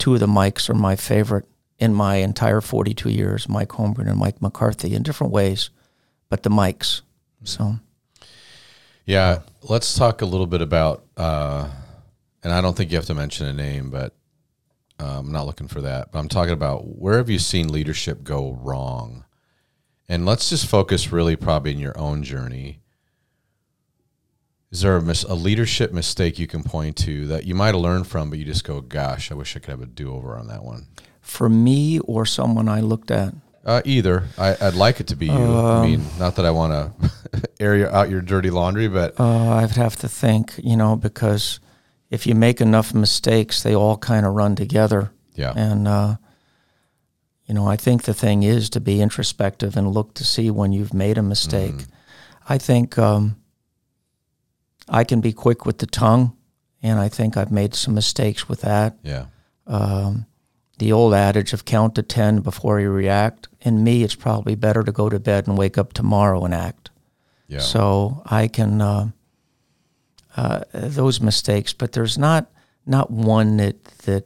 [0.00, 1.46] two of the Mikes are my favorite
[1.78, 5.70] in my entire 42 years: Mike Holmgren and Mike McCarthy, in different ways,
[6.28, 7.02] but the Mikes.
[7.44, 7.76] So.
[9.06, 11.68] Yeah, let's talk a little bit about, uh,
[12.42, 14.14] and I don't think you have to mention a name, but
[15.00, 16.12] uh, I'm not looking for that.
[16.12, 19.24] But I'm talking about where have you seen leadership go wrong?
[20.08, 22.80] And let's just focus really probably in your own journey.
[24.72, 27.80] Is there a, mis- a leadership mistake you can point to that you might have
[27.82, 30.36] learned from, but you just go, gosh, I wish I could have a do over
[30.36, 30.86] on that one?
[31.20, 34.24] For me or someone I looked at, Uh, either.
[34.38, 35.32] I, I'd like it to be you.
[35.32, 37.10] I mean, not that I want to
[37.60, 41.58] air your, out your dirty laundry, but Uh, I'd have to think, you know, because
[42.08, 45.10] if you make enough mistakes, they all kind of run together.
[45.34, 45.52] yeah.
[45.56, 46.16] And, uh,
[47.46, 50.72] you know, I think the thing is to be introspective and look to see when
[50.72, 51.74] you've made a mistake.
[52.48, 53.36] I think um,
[54.90, 56.36] I can be quick with the tongue,
[56.82, 58.98] and I think I've made some mistakes with that.
[59.02, 59.26] yeah.
[59.66, 60.26] Um,
[60.78, 63.48] the old adage of count to 10 before you react.
[63.60, 66.90] In me, it's probably better to go to bed and wake up tomorrow and act.
[67.48, 67.58] Yeah.
[67.58, 69.10] So I can uh,
[70.36, 72.50] uh, those mistakes, but there's not
[72.86, 74.24] not one that that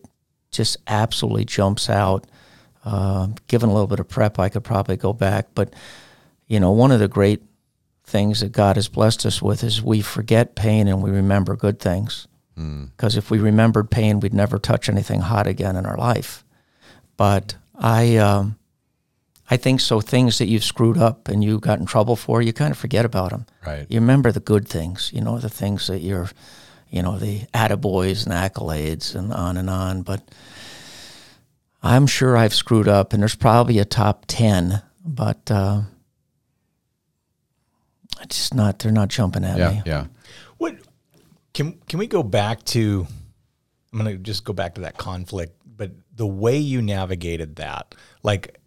[0.53, 2.25] just absolutely jumps out.
[2.85, 5.75] Uh, given a little bit of prep, I could probably go back, but
[6.47, 7.43] you know, one of the great
[8.05, 11.81] things that God has blessed us with is we forget pain and we remember good
[11.81, 12.27] things.
[12.57, 16.45] Because if we remembered pain, we'd never touch anything hot again in our life.
[17.17, 18.57] But I, um,
[19.51, 20.01] I think so.
[20.01, 23.05] Things that you've screwed up and you got in trouble for, you kind of forget
[23.05, 23.47] about them.
[23.67, 23.87] Right.
[23.89, 26.31] You remember the good things, you know, the things that you're,
[26.91, 30.03] you know, the attaboys and accolades and on and on.
[30.03, 30.23] But
[31.83, 35.83] I'm sure I've screwed up, and there's probably a top 10, but uh,
[38.25, 38.79] It's just not.
[38.81, 39.83] They're not jumping at Yeah, me.
[39.87, 40.07] yeah.
[40.59, 40.77] What
[41.53, 43.07] can can we go back to?
[43.93, 47.95] I'm going to just go back to that conflict, but the way you navigated that,
[48.25, 48.59] like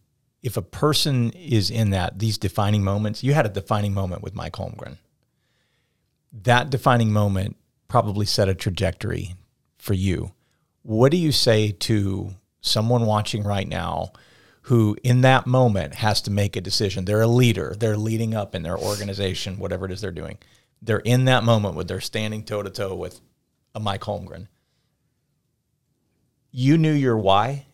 [0.41, 4.34] if a person is in that these defining moments, you had a defining moment with
[4.36, 4.98] Mike Holmgren.
[6.43, 9.36] That defining moment probably set a trajectory
[9.78, 10.32] for you.
[10.84, 14.12] What do you say to someone watching right now
[14.67, 17.06] who in that moment has to make a decision?
[17.06, 20.38] They're a leader, they're leading up in their organization, whatever it is they're doing.
[20.82, 23.21] They're in that moment where they're standing toe to toe with
[23.73, 24.47] a Mike Holmgren.
[26.51, 27.67] You knew your why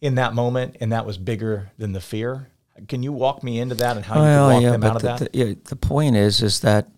[0.00, 2.48] in that moment, and that was bigger than the fear.
[2.88, 5.08] Can you walk me into that and how you could walk them out of the,
[5.08, 5.32] that?
[5.32, 6.88] The, yeah, the point is, is that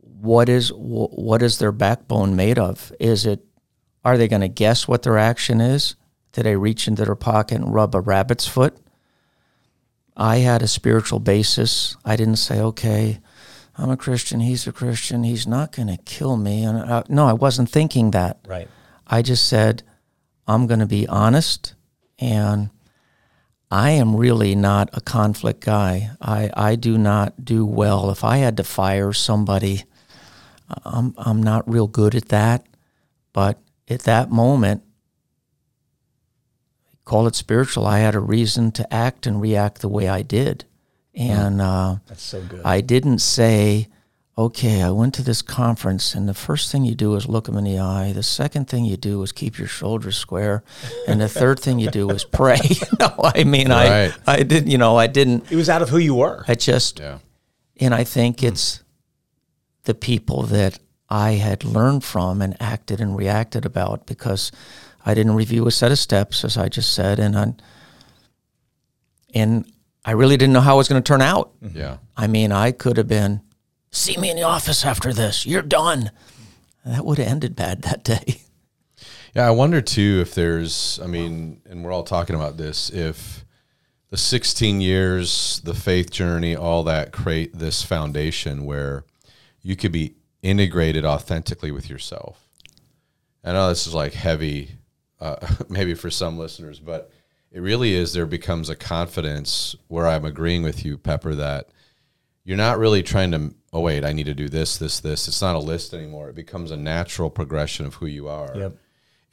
[0.00, 2.94] what is what is their backbone made of?
[2.98, 3.44] Is it
[4.06, 5.96] are they going to guess what their action is?
[6.36, 8.76] Did they reach into their pocket and rub a rabbit's foot?
[10.18, 11.96] I had a spiritual basis.
[12.04, 13.20] I didn't say, okay,
[13.78, 14.40] I'm a Christian.
[14.40, 15.24] He's a Christian.
[15.24, 16.62] He's not going to kill me.
[16.62, 18.40] And I, no, I wasn't thinking that.
[18.46, 18.68] right.
[19.06, 19.82] I just said,
[20.46, 21.74] I'm going to be honest
[22.18, 22.68] and
[23.70, 26.10] I am really not a conflict guy.
[26.20, 28.10] I, I do not do well.
[28.10, 29.84] If I had to fire somebody,
[30.84, 32.66] I'm, I'm not real good at that.
[33.32, 34.82] But at that moment,
[37.06, 40.66] call it spiritual, I had a reason to act and react the way I did.
[41.14, 42.60] And uh, That's so good.
[42.62, 43.88] I didn't say,
[44.36, 47.56] okay, I went to this conference, and the first thing you do is look them
[47.56, 48.12] in the eye.
[48.12, 50.62] The second thing you do is keep your shoulders square,
[51.08, 52.58] and the third thing you do is pray.
[53.00, 54.12] no, I mean, Right.
[54.26, 55.50] I, I didn't, you know, I didn't.
[55.50, 56.44] it was out of who you were.
[56.48, 57.20] I just, Yeah.
[57.80, 58.82] and I think it's
[59.84, 64.50] the people that I had learned from and acted and reacted about because
[65.06, 67.54] I didn't review a set of steps, as I just said, and I,
[69.32, 69.72] and
[70.04, 71.58] I really didn't know how it was going to turn out.
[71.62, 71.78] Mm-hmm.
[71.78, 71.98] Yeah.
[72.16, 73.40] I mean, I could have been,
[73.92, 75.46] see me in the office after this.
[75.46, 76.10] You're done.
[76.84, 78.42] That would have ended bad that day.
[79.34, 83.44] Yeah, I wonder too if there's, I mean, and we're all talking about this, if
[84.10, 89.04] the 16 years, the faith journey, all that create this foundation where
[89.62, 92.48] you could be integrated authentically with yourself.
[93.44, 94.76] I know this is like heavy,
[95.20, 95.36] uh,
[95.68, 97.10] maybe for some listeners, but
[97.52, 98.12] it really is.
[98.12, 101.68] There becomes a confidence where I'm agreeing with you, Pepper, that
[102.44, 105.26] you're not really trying to, oh, wait, I need to do this, this, this.
[105.28, 106.28] It's not a list anymore.
[106.28, 108.76] It becomes a natural progression of who you are Yep.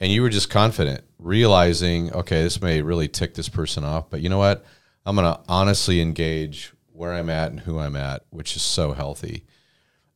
[0.00, 4.20] and you were just confident, realizing, okay, this may really tick this person off, but
[4.20, 4.64] you know what?
[5.06, 8.92] I'm going to honestly engage where I'm at and who I'm at, which is so
[8.92, 9.44] healthy.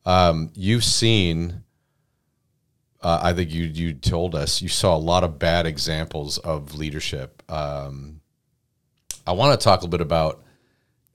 [0.05, 1.63] Um, you've seen,
[3.01, 6.75] uh, I think you you told us you saw a lot of bad examples of
[6.75, 7.43] leadership.
[7.49, 8.21] Um,
[9.25, 10.43] I want to talk a little bit about.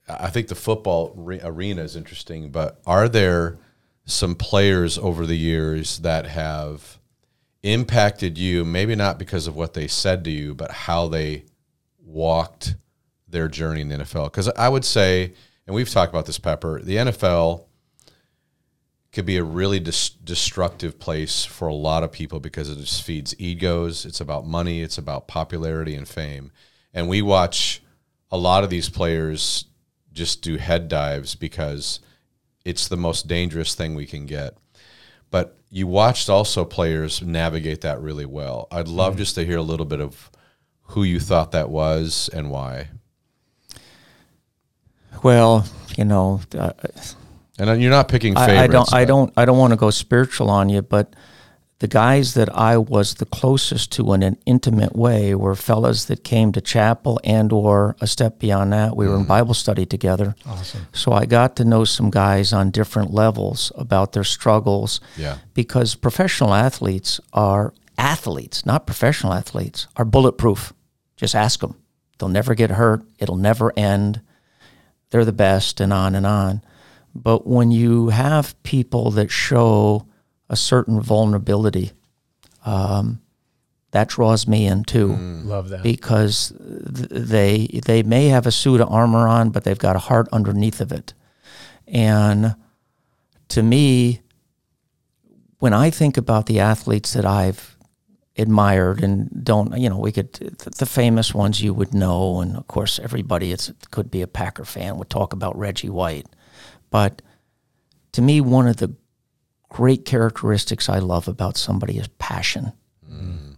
[0.07, 3.57] I think the football re- arena is interesting, but are there
[4.05, 6.99] some players over the years that have
[7.63, 11.43] impacted you, maybe not because of what they said to you, but how they
[11.99, 12.75] walked
[13.27, 14.25] their journey in the NFL.
[14.25, 15.33] Because I would say,
[15.65, 17.65] and we've talked about this, Pepper, the NFL
[19.15, 23.03] could be a really dis- destructive place for a lot of people because it just
[23.03, 24.05] feeds egos.
[24.05, 26.51] It's about money, it's about popularity and fame.
[26.93, 27.81] And we watch
[28.31, 29.65] a lot of these players
[30.13, 31.99] just do head dives because
[32.63, 34.57] it's the most dangerous thing we can get
[35.35, 38.69] but you watched also players navigate that really well.
[38.71, 40.31] I'd love just to hear a little bit of
[40.83, 42.87] who you thought that was and why.
[45.23, 45.65] Well,
[45.97, 46.71] you know, uh,
[47.57, 48.59] And you're not picking favorites.
[48.59, 51.15] I, I don't, I don't, I don't want to go spiritual on you, but
[51.79, 56.23] the guys that I was the closest to in an intimate way were fellas that
[56.23, 58.95] came to chapel and or a step beyond that.
[58.95, 59.27] We were in mm.
[59.27, 60.35] Bible study together.
[60.45, 60.87] Awesome.
[60.93, 65.01] So I got to know some guys on different levels about their struggles.
[65.17, 65.37] Yeah.
[65.53, 70.73] Because professional athletes are athletes, not professional athletes, are bulletproof.
[71.17, 71.75] Just ask them.
[72.17, 73.03] They'll never get hurt.
[73.19, 74.21] It'll never end.
[75.09, 76.61] They're the best, and on and on.
[77.15, 80.05] But when you have people that show
[80.49, 81.93] a certain vulnerability,
[82.65, 83.21] um,
[83.91, 85.81] that draws me in too Love that.
[85.81, 89.99] because th- they they may have a suit of armor on, but they've got a
[89.99, 91.13] heart underneath of it.
[91.87, 92.55] And
[93.49, 94.21] to me,
[95.59, 97.77] when I think about the athletes that I've
[98.37, 102.67] admired and don't, you know, we could the famous ones you would know, and of
[102.67, 106.27] course everybody it's, could be a Packer fan would talk about Reggie White,
[106.95, 107.21] but
[108.13, 108.95] to me, one of the
[109.67, 112.71] great characteristics I love about somebody is passion.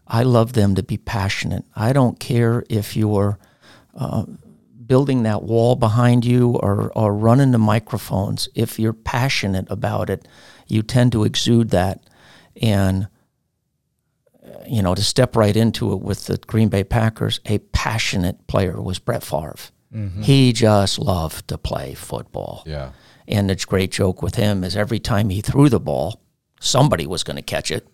[0.08, 1.64] I love them to be passionate.
[1.76, 3.38] I don't care if you're
[3.94, 4.26] uh,
[4.88, 10.28] building that wall behind you or, or running the microphones, if you're passionate about it,
[10.66, 12.10] you tend to exude that.
[12.60, 13.08] And,
[14.44, 18.48] uh, you know, to step right into it with the Green Bay Packers, a passionate
[18.48, 19.58] player was Brett Favre.
[20.22, 22.64] He just loved to play football.
[22.66, 22.94] Yeah.
[23.28, 26.22] And the great joke with him is every time he threw the ball,
[26.60, 27.88] somebody was going to catch it.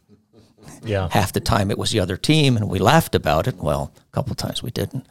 [0.84, 1.10] Yeah.
[1.12, 3.56] Half the time it was the other team, and we laughed about it.
[3.56, 5.06] Well, a couple times we didn't.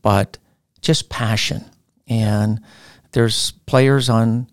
[0.00, 0.38] But
[0.80, 1.64] just passion.
[2.06, 2.60] And
[3.12, 4.48] there's players on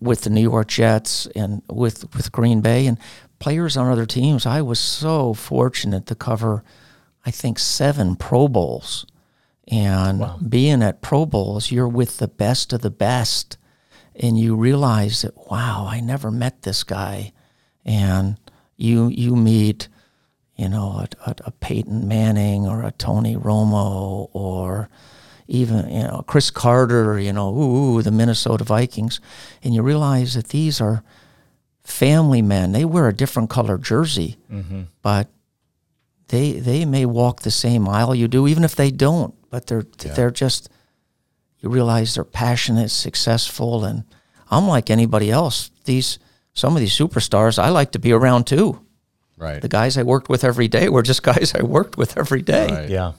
[0.00, 2.98] with the New York Jets and with, with Green Bay and
[3.38, 4.46] players on other teams.
[4.46, 6.64] I was so fortunate to cover,
[7.24, 9.06] I think, seven Pro Bowls.
[9.70, 13.58] And being at Pro Bowls, you're with the best of the best.
[14.18, 17.32] And you realize that, wow, I never met this guy.
[17.84, 18.36] And
[18.76, 19.88] you, you meet,
[20.56, 24.88] you know, a, a, a Peyton Manning or a Tony Romo or
[25.46, 29.20] even, you know, Cris Carter, you know, ooh, the Minnesota Vikings.
[29.62, 31.02] And you realize that these are
[31.84, 32.72] family men.
[32.72, 34.82] They wear a different color jersey, mm-hmm.
[35.00, 35.28] but
[36.28, 39.34] they they may walk the same aisle you do, even if they don't.
[39.50, 40.68] But they're they're just
[41.60, 44.04] you realize they're passionate, successful, and
[44.50, 45.70] I'm like anybody else.
[45.84, 46.18] These
[46.54, 48.80] some of these superstars I like to be around too.
[49.36, 49.62] Right.
[49.62, 52.68] The guys I worked with every day were just guys I worked with every day.
[52.68, 52.90] Right.
[52.90, 53.12] Yeah.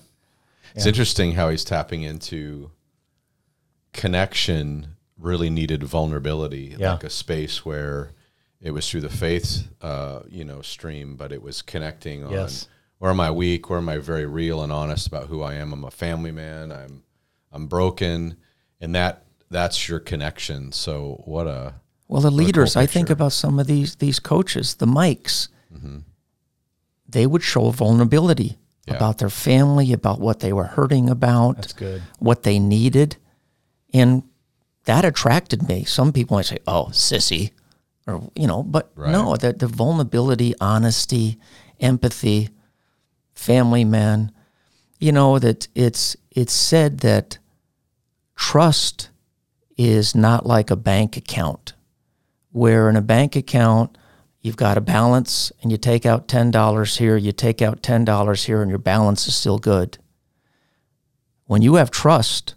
[0.76, 2.72] It's interesting how he's tapping into
[3.94, 6.94] connection really needed vulnerability, Yeah.
[6.94, 8.12] like a space where
[8.62, 12.68] it was through the faith, uh, you know, stream, but it was connecting on Yes.
[13.00, 15.74] where am I weak, where am I very real and honest about who I am.
[15.74, 16.72] I'm a family man.
[16.72, 17.04] I'm
[17.52, 18.36] I'm broken,
[18.82, 20.72] and that that's your connection.
[20.72, 21.74] So what a
[22.08, 25.50] Well, the leaders, I think about some of these these coaches, the Mikes.
[25.74, 26.00] Mm-hmm.
[27.08, 28.58] They would show vulnerability
[28.88, 28.96] Yeah.
[28.96, 32.02] about their family, about what they were hurting about, That's good.
[32.20, 33.18] what they needed,
[33.94, 34.24] and
[34.86, 35.84] that attracted me.
[35.86, 37.52] Some people might say, "Oh, sissy,"
[38.08, 41.38] or you know, but no, that the vulnerability, honesty,
[41.80, 42.50] empathy,
[43.34, 44.32] family men.
[45.00, 47.38] You know that it's it's said that
[48.36, 49.10] trust
[49.78, 51.74] is not like a bank account,
[52.52, 53.98] where in a bank account
[54.42, 58.04] you've got a balance and you take out ten dollars here, you take out ten
[58.04, 59.98] dollars here, and your balance is still good.
[61.46, 62.56] When you have trust,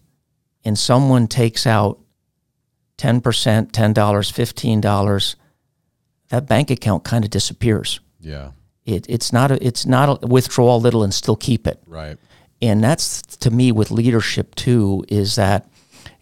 [0.64, 2.00] and someone takes out
[2.96, 5.36] ten percent, ten dollars, fifteen dollars,
[6.28, 8.00] that bank account kind of disappears.
[8.18, 8.50] yeah,
[8.84, 12.18] It, it's not a, it's not a withdraw a little and still keep it right,
[12.62, 15.68] and that's to me with leadership too is that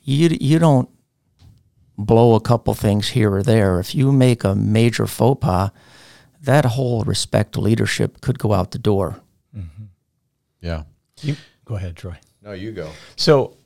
[0.03, 0.89] you you don't
[1.97, 5.71] blow a couple things here or there if you make a major faux pas
[6.41, 9.21] that whole respect to leadership could go out the door
[9.55, 9.85] mm-hmm.
[10.61, 10.85] yeah.
[11.23, 12.17] You, go ahead, Troy.
[12.43, 12.91] No, you go.
[13.17, 13.57] So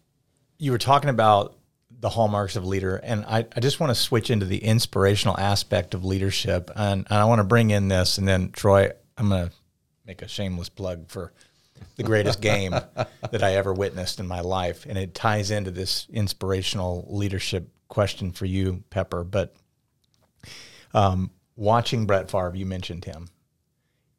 [0.58, 1.56] you were talking about
[2.00, 5.94] the hallmarks of leader, and I, I just want to switch into the inspirational aspect
[5.94, 9.48] of leadership, and, and I want to bring in this, and then Troy, I'm going
[9.48, 9.54] to
[10.06, 11.32] make a shameless plug for
[11.96, 16.06] the greatest game that I ever witnessed in my life, and it ties into this
[16.12, 19.24] inspirational leadership question for you, Pepper.
[19.24, 19.54] But
[20.92, 23.28] um, watching Brett Favre, you mentioned him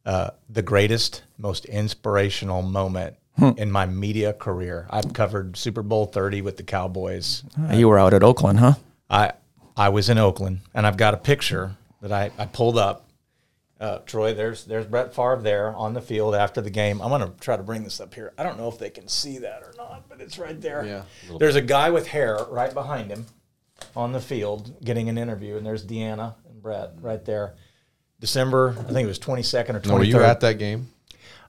[0.05, 3.15] uh, the greatest, most inspirational moment
[3.57, 4.87] in my media career.
[4.89, 7.43] I've covered Super Bowl 30 with the Cowboys.
[7.71, 8.75] you were out at oakland huh
[9.09, 9.33] I
[9.77, 13.09] I was in Oakland, and I've got a picture that I, I pulled up.
[13.79, 17.01] Uh, Troy, there's there's Brett Favre there on the field after the game.
[17.01, 18.31] I'm gonna try to bring this up here.
[18.37, 20.85] I don't know if they can see that or not, but it's right there.
[20.85, 23.25] Yeah, There's a guy with hair right behind him
[23.95, 27.55] on the field getting an interview, and there's Deanna and Brett right there.
[28.21, 29.87] December, I think it was 22nd or 23rd.
[29.87, 30.87] No, were you at that game?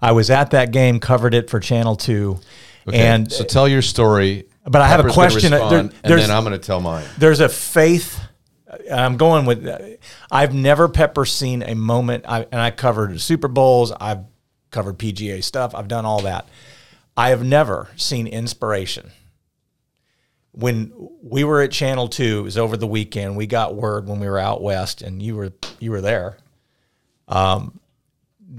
[0.02, 2.40] I was at that game, covered it for Channel Two,
[2.88, 2.98] okay.
[3.06, 4.46] and so tell your story.
[4.64, 5.52] But I have a Pepper's question.
[5.52, 7.06] There- and then I'm going to tell mine.
[7.18, 8.20] there's a faith.
[8.92, 9.98] I'm going with.
[10.30, 12.24] I've never Pepper seen a moment.
[12.28, 13.92] I, and I covered Super Bowls.
[13.92, 14.24] I've
[14.70, 15.74] covered PGA stuff.
[15.74, 16.48] I've done all that.
[17.16, 19.10] I have never seen inspiration.
[20.52, 20.92] When
[21.22, 23.36] we were at Channel Two, it was over the weekend.
[23.36, 26.38] We got word when we were out west, and you were you were there.
[27.28, 27.80] Um,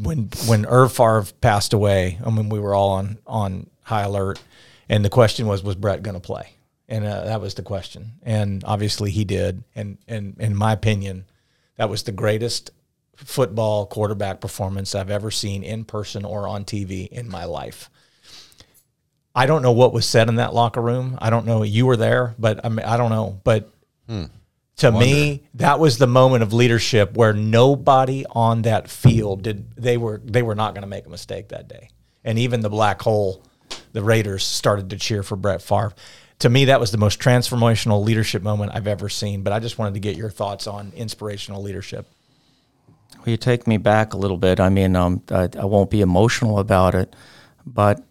[0.01, 4.39] when when Irv Favre passed away, I mean, we were all on on high alert,
[4.89, 6.56] and the question was, was Brett going to play?
[6.89, 9.63] And uh, that was the question, and obviously he did.
[9.75, 11.25] And and in my opinion,
[11.75, 12.71] that was the greatest
[13.15, 17.89] football quarterback performance I've ever seen in person or on TV in my life.
[19.35, 21.17] I don't know what was said in that locker room.
[21.21, 21.63] I don't know.
[21.63, 23.39] You were there, but I mean, I don't know.
[23.43, 23.69] But
[24.77, 29.97] to me, that was the moment of leadership where nobody on that field did they
[29.97, 31.89] were they were not going to make a mistake that day.
[32.23, 33.43] And even the black hole,
[33.93, 35.93] the Raiders started to cheer for Brett Favre.
[36.39, 39.41] To me, that was the most transformational leadership moment I've ever seen.
[39.41, 42.07] But I just wanted to get your thoughts on inspirational leadership.
[43.17, 44.59] Well, you take me back a little bit.
[44.59, 47.15] I mean, um, I, I won't be emotional about it,
[47.65, 48.03] but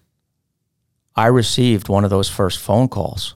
[1.14, 3.35] I received one of those first phone calls.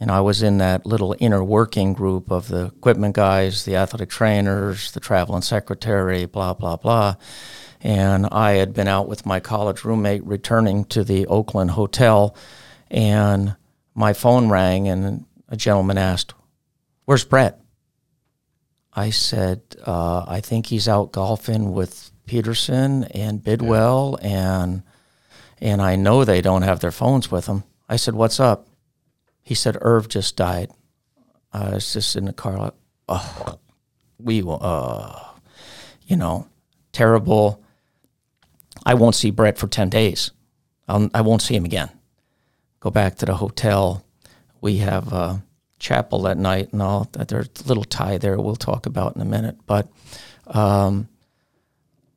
[0.00, 4.10] And I was in that little inner working group of the equipment guys, the athletic
[4.10, 7.14] trainers, the traveling secretary, blah, blah, blah.
[7.80, 12.34] And I had been out with my college roommate returning to the Oakland hotel,
[12.90, 13.54] and
[13.94, 16.34] my phone rang, and a gentleman asked,
[17.04, 17.60] Where's Brett?
[18.94, 24.82] I said, uh, I think he's out golfing with Peterson and Bidwell, and
[25.60, 27.64] and I know they don't have their phones with them.
[27.88, 28.68] I said, "What's up?"
[29.42, 30.70] He said, "Irv just died."
[31.52, 32.72] I was just in the car, like,
[33.08, 33.58] oh,
[34.18, 35.18] we, uh,
[36.06, 36.48] you know,
[36.92, 37.62] terrible.
[38.86, 40.30] I won't see Brett for ten days.
[40.88, 41.90] I'll, I won't see him again.
[42.82, 44.04] Go back to the hotel.
[44.60, 45.42] We have a
[45.78, 47.08] chapel that night, and all.
[47.12, 47.28] that.
[47.28, 49.88] There's a little tie there we'll talk about in a minute, but.
[50.46, 51.08] Um,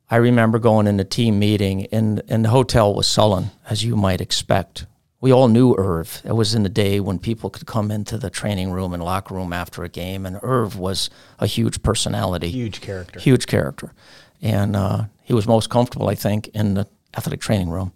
[0.08, 3.96] I remember going in the team meeting, and, and the hotel was sullen, as you
[3.96, 4.86] might expect.
[5.20, 6.22] We all knew Irv.
[6.24, 9.34] It was in the day when people could come into the training room and locker
[9.34, 11.10] room after a game, and Irv was
[11.40, 13.18] a huge personality, Huge character.
[13.18, 13.92] huge character,
[14.40, 16.86] and uh, he was most comfortable, I think, in the
[17.16, 17.92] athletic training room.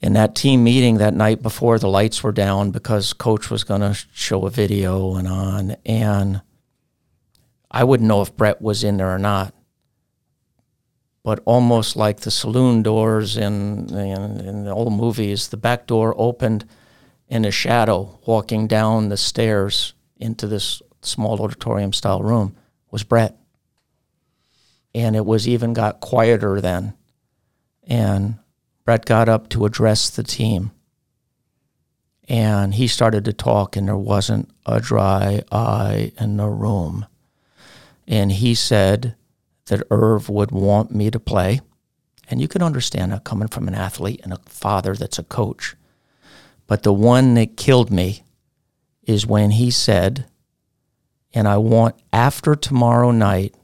[0.00, 3.82] In that team meeting that night before, the lights were down because coach was going
[3.82, 6.40] to show a video and on, and
[7.70, 9.54] I wouldn't know if Brett was in there or not
[11.22, 16.14] but almost like the saloon doors in, in, in, the old movies, the back door
[16.16, 16.64] opened
[17.28, 22.56] in a shadow walking down the stairs into this small auditorium style room
[22.90, 23.36] was Brett.
[24.94, 26.94] And it was even got quieter then.
[27.86, 28.38] And
[28.90, 30.72] Brett got up to address the team.
[32.28, 37.06] And he started to talk, and there wasn't a dry eye in the room.
[38.08, 39.14] And he said,
[39.66, 41.60] that Irv would want me to play.
[42.28, 45.76] And you can understand that coming from an athlete and a father that's a coach.
[46.66, 48.24] But the one that killed me
[49.04, 50.26] is when he said,
[51.32, 53.54] and I want after tomorrow night,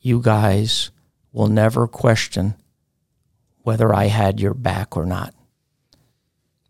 [0.00, 0.90] you guys
[1.30, 2.56] will never question
[3.64, 5.34] whether I had your back or not.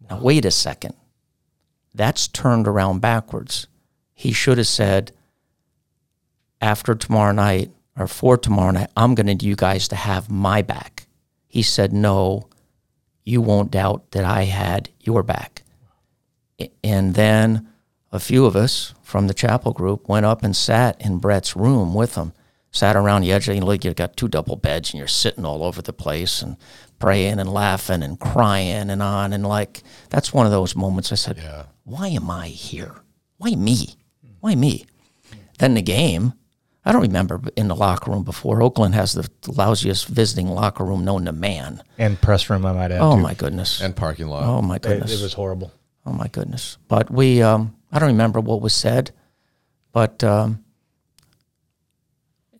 [0.09, 0.95] Now, wait a second.
[1.95, 3.66] That's turned around backwards.
[4.14, 5.12] He should have said,
[6.61, 10.30] after tomorrow night, or for tomorrow night, I'm going to need you guys to have
[10.30, 11.07] my back.
[11.47, 12.49] He said, No,
[13.24, 15.62] you won't doubt that I had your back.
[16.82, 17.68] And then
[18.12, 21.95] a few of us from the chapel group went up and sat in Brett's room
[21.95, 22.32] with him,
[22.75, 23.49] sat around the edge.
[23.49, 26.57] You know, you've got two double beds and you're sitting all over the place and
[26.99, 29.33] praying and laughing and crying and on.
[29.33, 31.64] And like, that's one of those moments I said, yeah.
[31.85, 32.97] Why am I here?
[33.39, 33.97] Why me?
[34.41, 34.87] Why me?
[35.59, 36.33] Then the game,
[36.85, 38.61] I don't remember in the locker room before.
[38.62, 39.22] Oakland has the
[39.53, 41.83] lousiest visiting locker room known to man.
[41.97, 43.01] And press room, I might add.
[43.01, 43.22] Oh too.
[43.22, 43.81] my goodness.
[43.81, 44.43] and parking lot.
[44.45, 45.18] Oh my It, goodness.
[45.18, 45.72] it was horrible.
[46.07, 46.77] oh my goodness.
[46.89, 49.12] But we, um, I don't remember what was said,
[49.93, 50.63] but um,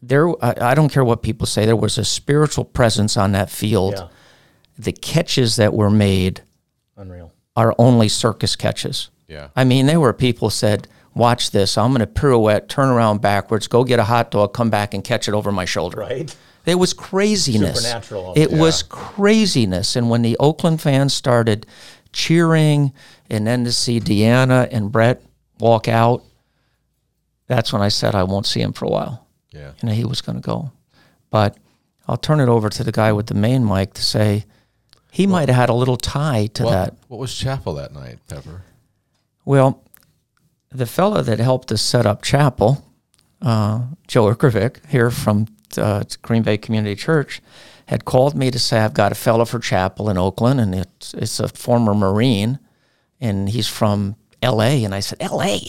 [0.09, 0.28] there.
[0.44, 1.66] I, I don't care what people say.
[1.66, 3.94] There was a spiritual presence on that field.
[3.96, 4.09] Yeah.
[4.78, 6.42] The catches that were made
[6.96, 7.32] Unreal.
[7.57, 9.11] are only circus catches.
[9.28, 9.48] Yeah.
[9.55, 11.78] I mean, there were people said, "Watch this!
[11.78, 15.02] I'm going to pirouette, turn around backwards, go get a hot dog, come back and
[15.05, 16.34] catch it over my shoulder." Right?
[16.66, 17.82] It was craziness.
[17.82, 18.61] Supernatural It almost.
[18.61, 19.96] was craziness.
[19.96, 21.66] And when the Oakland fans started
[22.12, 22.92] cheering,
[23.28, 25.22] and then to see Deanna and Brett
[25.59, 26.22] walk out,
[27.46, 29.24] that's when I said I won't see him for a while.
[29.55, 29.72] Yeah.
[29.82, 30.72] You know, he was going to go.
[31.30, 31.57] But
[32.09, 34.44] I'll turn it over to the guy with the main mic to say
[35.11, 36.94] he might have had a little tie to Well, that.
[37.09, 38.62] What was chapel that night, Pepper?
[39.44, 39.82] Well,
[40.70, 42.84] the fellow that helped us set up chapel,
[43.40, 45.46] uh, Joe Erkovic, here from
[45.76, 47.40] uh, Green Bay Community Church,
[47.86, 51.14] had called me to say I've got a fellow for chapel in Oakland, and it's
[51.14, 52.59] it's a former Marine,
[53.20, 54.84] and he's from L.A.
[54.84, 55.61] And I said, L.A.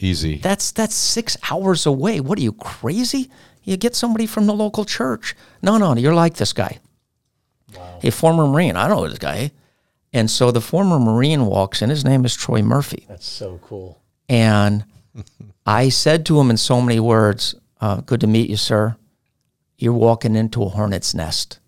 [0.00, 0.38] Easy.
[0.38, 2.20] That's that's six hours away.
[2.20, 3.30] What are you crazy?
[3.64, 5.34] You get somebody from the local church.
[5.60, 6.78] No, no, you're like this guy.
[8.02, 8.76] A former Marine.
[8.76, 9.50] I know this guy.
[10.12, 11.90] And so the former Marine walks in.
[11.90, 13.04] His name is Troy Murphy.
[13.08, 14.00] That's so cool.
[14.28, 14.84] And
[15.66, 18.96] I said to him in so many words, uh, Good to meet you, sir.
[19.76, 21.58] You're walking into a hornet's nest.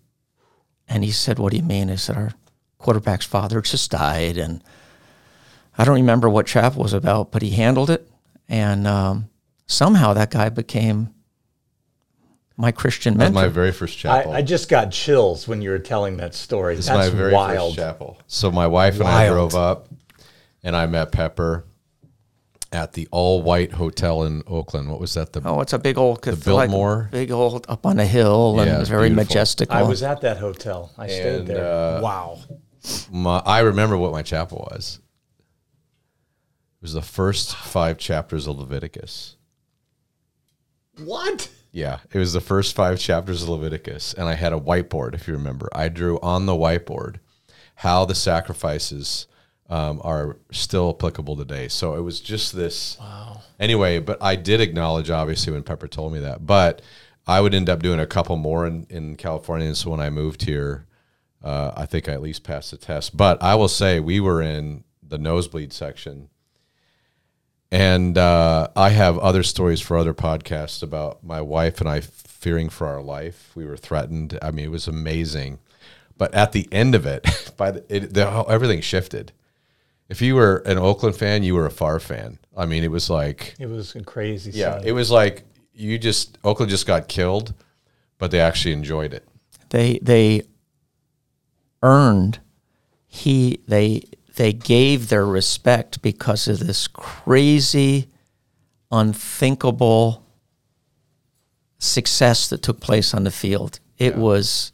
[0.87, 1.89] And he said, What do you mean?
[1.89, 2.33] I said, Our
[2.79, 4.37] quarterback's father just died.
[4.37, 4.63] And
[5.77, 8.10] I don't remember what chapel was about, but he handled it.
[8.51, 9.29] And um,
[9.65, 11.13] somehow that guy became
[12.57, 13.47] my Christian That was mentor.
[13.49, 14.33] my very first I, chapel.
[14.33, 16.75] I just got chills when you were telling that story.
[16.75, 17.75] This That's my very wild.
[17.75, 18.19] first chapel.
[18.27, 19.51] So my wife and I Wild.
[19.51, 19.87] drove up,
[20.63, 21.65] and I met Pepper
[22.73, 24.89] at the All White Hotel in Oakland.
[24.89, 25.33] What was that?
[25.33, 27.09] The oh, it's a big old cathedral, Biltmore?
[27.11, 29.33] big old up on a hill Yeah, and it's very beautiful.
[29.33, 29.75] majestical.
[29.75, 30.91] I was at that hotel.
[30.97, 31.65] I stayed there.
[31.65, 32.37] uh, wow.
[33.11, 34.99] my, I remember what my chapel was.
[36.81, 39.35] It was the first five chapters of Leviticus.
[40.97, 41.49] What?
[41.71, 45.13] Yeah, it was the first five chapters of Leviticus, and I had a whiteboard.
[45.13, 47.17] If you remember, I drew on the whiteboard
[47.75, 49.27] how the sacrifices
[49.69, 51.67] um, are still applicable today.
[51.67, 52.97] So it was just this.
[52.99, 53.41] Wow.
[53.59, 56.47] Anyway, but I did acknowledge, obviously, when Pepper told me that.
[56.47, 56.81] But
[57.27, 59.67] I would end up doing a couple more in, in California.
[59.67, 60.87] And so when I moved here,
[61.43, 63.15] uh, I think I at least passed the test.
[63.15, 66.29] But I will say we were in the nosebleed section.
[67.71, 72.69] And uh, I have other stories for other podcasts about my wife and I fearing
[72.69, 73.51] for our life.
[73.55, 74.37] We were threatened.
[74.41, 75.59] I mean, it was amazing.
[76.17, 77.25] But at the end of it,
[77.57, 79.31] by the, it, the everything shifted.
[80.09, 82.39] If you were an Oakland fan, you were a Favre fan.
[82.57, 84.51] I mean, it was like It was a crazy.
[84.51, 84.87] yeah, scene.
[84.89, 85.43] it was like
[85.73, 87.53] you just Oakland just got killed,
[88.17, 89.25] but they actually enjoyed it.
[89.69, 90.41] they they
[91.81, 92.39] earned
[93.07, 94.03] he they
[94.35, 98.07] they gave their respect because of this crazy
[98.91, 100.25] unthinkable
[101.79, 103.79] success that took place on the field.
[103.97, 104.71] It was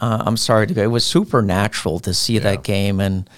[0.00, 3.28] uh, i'm sorry to go it was supernatural to see that game and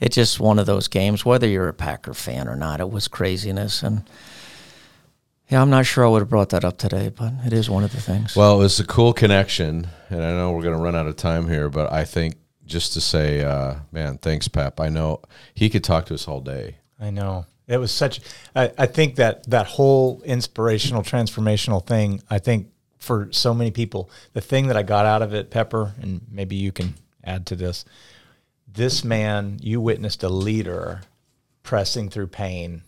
[0.00, 3.08] it's just one of those games whether you're a packer fan or not it was
[3.08, 4.02] craziness and
[5.48, 7.84] yeah i'm not sure i would have brought that up today but it is one
[7.84, 8.36] of the things.
[8.36, 11.16] Well, it was a cool connection, and I know we're going to run out of
[11.16, 12.36] time here, but I think
[12.70, 14.80] just to say, uh, man, thanks, Pep.
[14.80, 15.20] I know
[15.54, 16.76] he could talk to us all day.
[16.98, 17.46] I know.
[17.66, 18.20] It was such.
[18.56, 22.22] I, I think that that whole inspirational, transformational thing.
[22.30, 22.68] I think
[22.98, 26.56] for so many people, the thing that I got out of it, Pepper, and maybe
[26.56, 27.84] you can add to this.
[28.66, 31.02] This man, you witnessed a leader
[31.62, 32.82] pressing through pain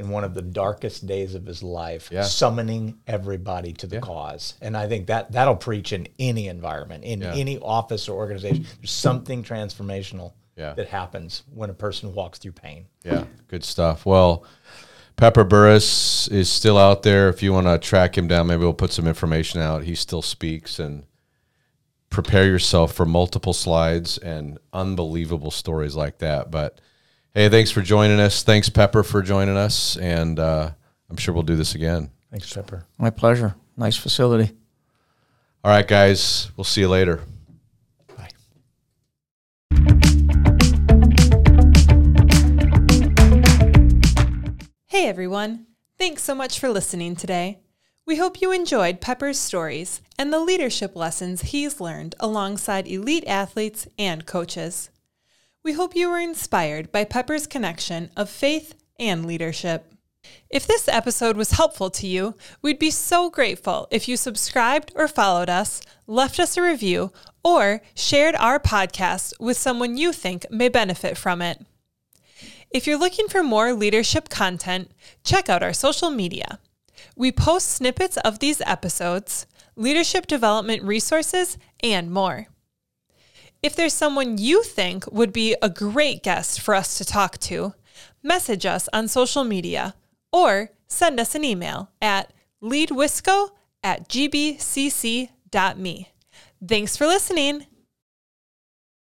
[0.00, 2.22] in one of the darkest days of his life, Yeah.
[2.22, 4.54] summoning everybody to the cause.
[4.62, 7.34] And I think that that'll preach in any environment, in Yeah.
[7.34, 8.66] any office or organization.
[8.80, 10.72] There's something transformational Yeah.
[10.72, 12.86] that happens when a person walks through pain.
[13.04, 14.06] Yeah, good stuff.
[14.06, 14.42] Well,
[15.16, 17.28] Pepper Burruss is still out there.
[17.28, 19.84] If you want to track him down, maybe we'll put some information out.
[19.84, 21.04] He still speaks and
[22.08, 26.50] prepare yourself for multiple slides and unbelievable stories like that.
[26.50, 26.80] But
[27.34, 28.42] hey, thanks for joining us.
[28.42, 29.96] Thanks, Pepper, for joining us.
[29.96, 30.70] And uh,
[31.08, 32.10] I'm sure we'll do this again.
[32.30, 32.84] Thanks, Pepper.
[32.98, 33.54] My pleasure.
[33.76, 34.52] Nice facility.
[35.64, 37.20] All right, guys, we'll see you later.
[38.16, 38.28] Bye.
[44.86, 45.66] Hey everyone!
[45.98, 47.60] Thanks so much for listening today.
[48.06, 53.86] We hope you enjoyed Pepper's stories and the leadership lessons he's learned alongside elite athletes
[53.98, 54.90] and coaches.
[55.62, 59.92] We hope you were inspired by Pepper's connection of faith and leadership.
[60.48, 65.06] If this episode was helpful to you, we'd be so grateful if you subscribed or
[65.06, 67.12] followed us, left us a review,
[67.44, 71.60] or shared our podcast with someone you think may benefit from it.
[72.70, 74.90] If you're looking for more leadership content,
[75.24, 76.58] check out our social media.
[77.16, 79.46] We post snippets of these episodes,
[79.76, 82.46] leadership development resources, and more.
[83.62, 87.74] If there's someone you think would be a great guest for us to talk to,
[88.22, 89.94] message us on social media
[90.32, 92.32] or send us an email at
[92.62, 93.50] leadwisco
[93.82, 95.28] at gbcc.me.
[96.66, 97.66] Thanks for listening.